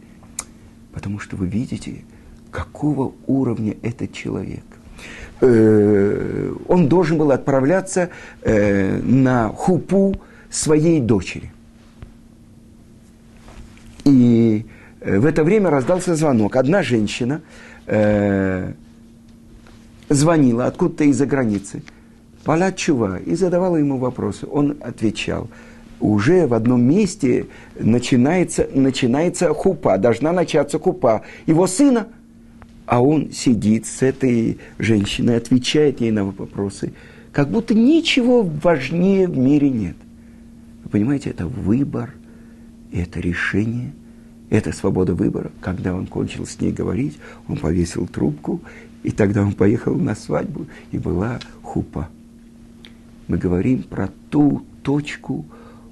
Потому 0.94 1.20
что 1.20 1.36
вы 1.36 1.48
видите, 1.48 2.06
какого 2.50 3.14
уровня 3.28 3.76
этот 3.82 4.14
человек. 4.14 4.64
Э, 5.42 6.56
он 6.70 6.88
должен 6.88 7.18
был 7.18 7.32
отправляться 7.32 8.10
э, 8.42 9.02
на 9.02 9.50
хупу 9.50 10.16
своей 10.50 11.02
дочери. 11.02 11.52
И 14.10 14.66
э, 14.66 14.70
в 15.02 15.26
это 15.26 15.44
время 15.44 15.70
раздался 15.70 16.16
звонок. 16.16 16.56
Одна 16.56 16.84
женщина 16.84 17.42
звонила 20.10 20.66
откуда-то 20.66 21.04
из-за 21.06 21.26
границы– 21.26 21.84
Пала 22.44 22.72
Чува 22.72 23.18
и 23.18 23.36
задавала 23.36 23.78
ему 23.78 23.98
вопросы. 23.98 24.48
Он 24.50 24.78
отвечал. 24.82 25.50
Уже 26.00 26.48
в 26.48 26.54
одном 26.54 26.82
месте 26.82 27.48
начинается, 27.78 28.68
начинается 28.74 29.54
хупа, 29.54 29.98
должна 29.98 30.32
начаться 30.32 30.80
хупа 30.80 31.24
его 31.46 31.68
сына. 31.68 32.08
А 32.86 33.04
он 33.04 33.32
сидит 33.32 33.86
с 33.86 34.02
этой 34.02 34.58
женщиной, 34.80 35.38
отвечает 35.38 36.02
ей 36.02 36.10
на 36.10 36.26
вопросы, 36.26 36.94
как 37.32 37.50
будто 37.50 37.76
ничего 37.76 38.42
важнее 38.42 39.28
в 39.28 39.38
мире 39.38 39.70
нет. 39.70 39.96
Вы 40.86 40.90
понимаете, 40.90 41.30
это 41.30 41.46
выбор, 41.46 42.16
это 42.92 43.20
решение, 43.20 43.92
это 44.50 44.72
свобода 44.72 45.14
выбора. 45.14 45.52
Когда 45.62 45.94
он 45.94 46.08
кончил 46.08 46.46
с 46.46 46.60
ней 46.60 46.72
говорить, 46.72 47.20
он 47.48 47.58
повесил 47.58 48.08
трубку, 48.08 48.62
и 49.04 49.12
тогда 49.12 49.42
он 49.42 49.54
поехал 49.54 49.96
на 49.96 50.16
свадьбу, 50.16 50.68
и 50.92 50.98
была 50.98 51.40
хупа 51.62 52.10
мы 53.30 53.38
говорим 53.38 53.84
про 53.84 54.10
ту 54.30 54.66
точку, 54.82 55.46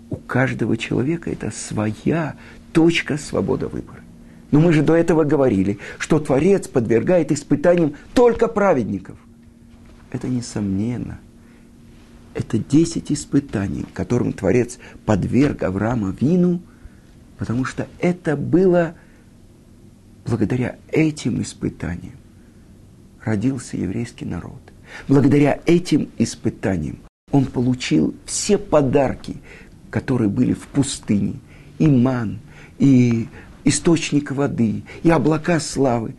у 0.10 0.16
каждого 0.16 0.76
человека 0.76 1.30
это 1.30 1.52
своя 1.52 2.36
точка 2.74 3.18
свободы 3.18 3.68
выбора. 3.68 4.02
Но 4.52 4.60
мы 4.60 4.74
же 4.74 4.82
до 4.82 4.96
этого 4.96 5.24
говорили, 5.24 5.78
что 6.00 6.20
Творец 6.20 6.68
подвергает 6.68 7.32
испытаниям 7.32 7.94
только 8.14 8.48
праведников. 8.48 9.18
Это 10.12 10.28
несомненно. 10.28 11.20
Это 12.34 12.58
десять 12.58 13.12
испытаний, 13.12 13.86
которым 13.94 14.34
Творец 14.34 14.80
подверг 15.06 15.64
Авраама 15.64 16.16
Вину, 16.20 16.62
потому 17.38 17.66
что 17.66 17.88
это 18.00 18.36
было 18.36 18.96
благодаря 20.26 20.78
этим 20.92 21.42
испытаниям 21.42 22.18
родился 23.28 23.76
еврейский 23.78 24.26
народ. 24.26 24.62
Благодаря 25.08 25.60
этим 25.66 26.10
испытаниям 26.18 27.00
он 27.32 27.46
получил 27.46 28.16
все 28.26 28.58
подарки, 28.58 29.36
которые 29.90 30.30
были 30.30 30.54
в 30.54 30.68
пустыне. 30.68 31.36
И 31.78 31.88
ман, 31.88 32.40
и 32.80 33.28
источник 33.66 34.32
воды, 34.32 34.84
и 35.04 35.10
облака 35.10 35.60
славы. 35.60 36.16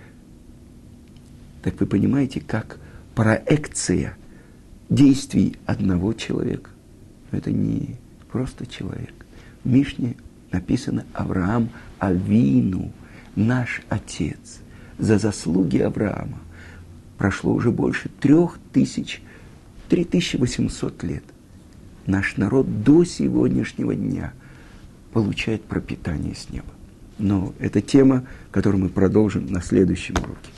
Так 1.62 1.80
вы 1.80 1.86
понимаете, 1.86 2.40
как 2.40 2.78
проекция 3.14 4.16
действий 4.90 5.56
одного 5.64 6.12
человека. 6.12 6.70
Это 7.32 7.50
не 7.50 7.96
просто 8.30 8.66
человек. 8.66 9.14
Мишне 9.64 10.14
написано 10.52 11.04
Авраам 11.12 11.70
Авину, 11.98 12.92
наш 13.36 13.82
отец. 13.88 14.60
За 14.98 15.18
заслуги 15.18 15.78
Авраама 15.78 16.38
прошло 17.16 17.52
уже 17.52 17.70
больше 17.70 18.08
трех 18.20 18.58
тысяч, 18.72 19.22
три 19.88 20.04
тысячи 20.04 20.36
восемьсот 20.36 21.02
лет. 21.02 21.24
Наш 22.06 22.36
народ 22.36 22.82
до 22.82 23.04
сегодняшнего 23.04 23.94
дня 23.94 24.32
получает 25.12 25.62
пропитание 25.64 26.34
с 26.34 26.50
неба. 26.50 26.68
Но 27.18 27.52
это 27.58 27.80
тема, 27.80 28.24
которую 28.50 28.84
мы 28.84 28.88
продолжим 28.88 29.46
на 29.46 29.60
следующем 29.60 30.14
уроке. 30.16 30.50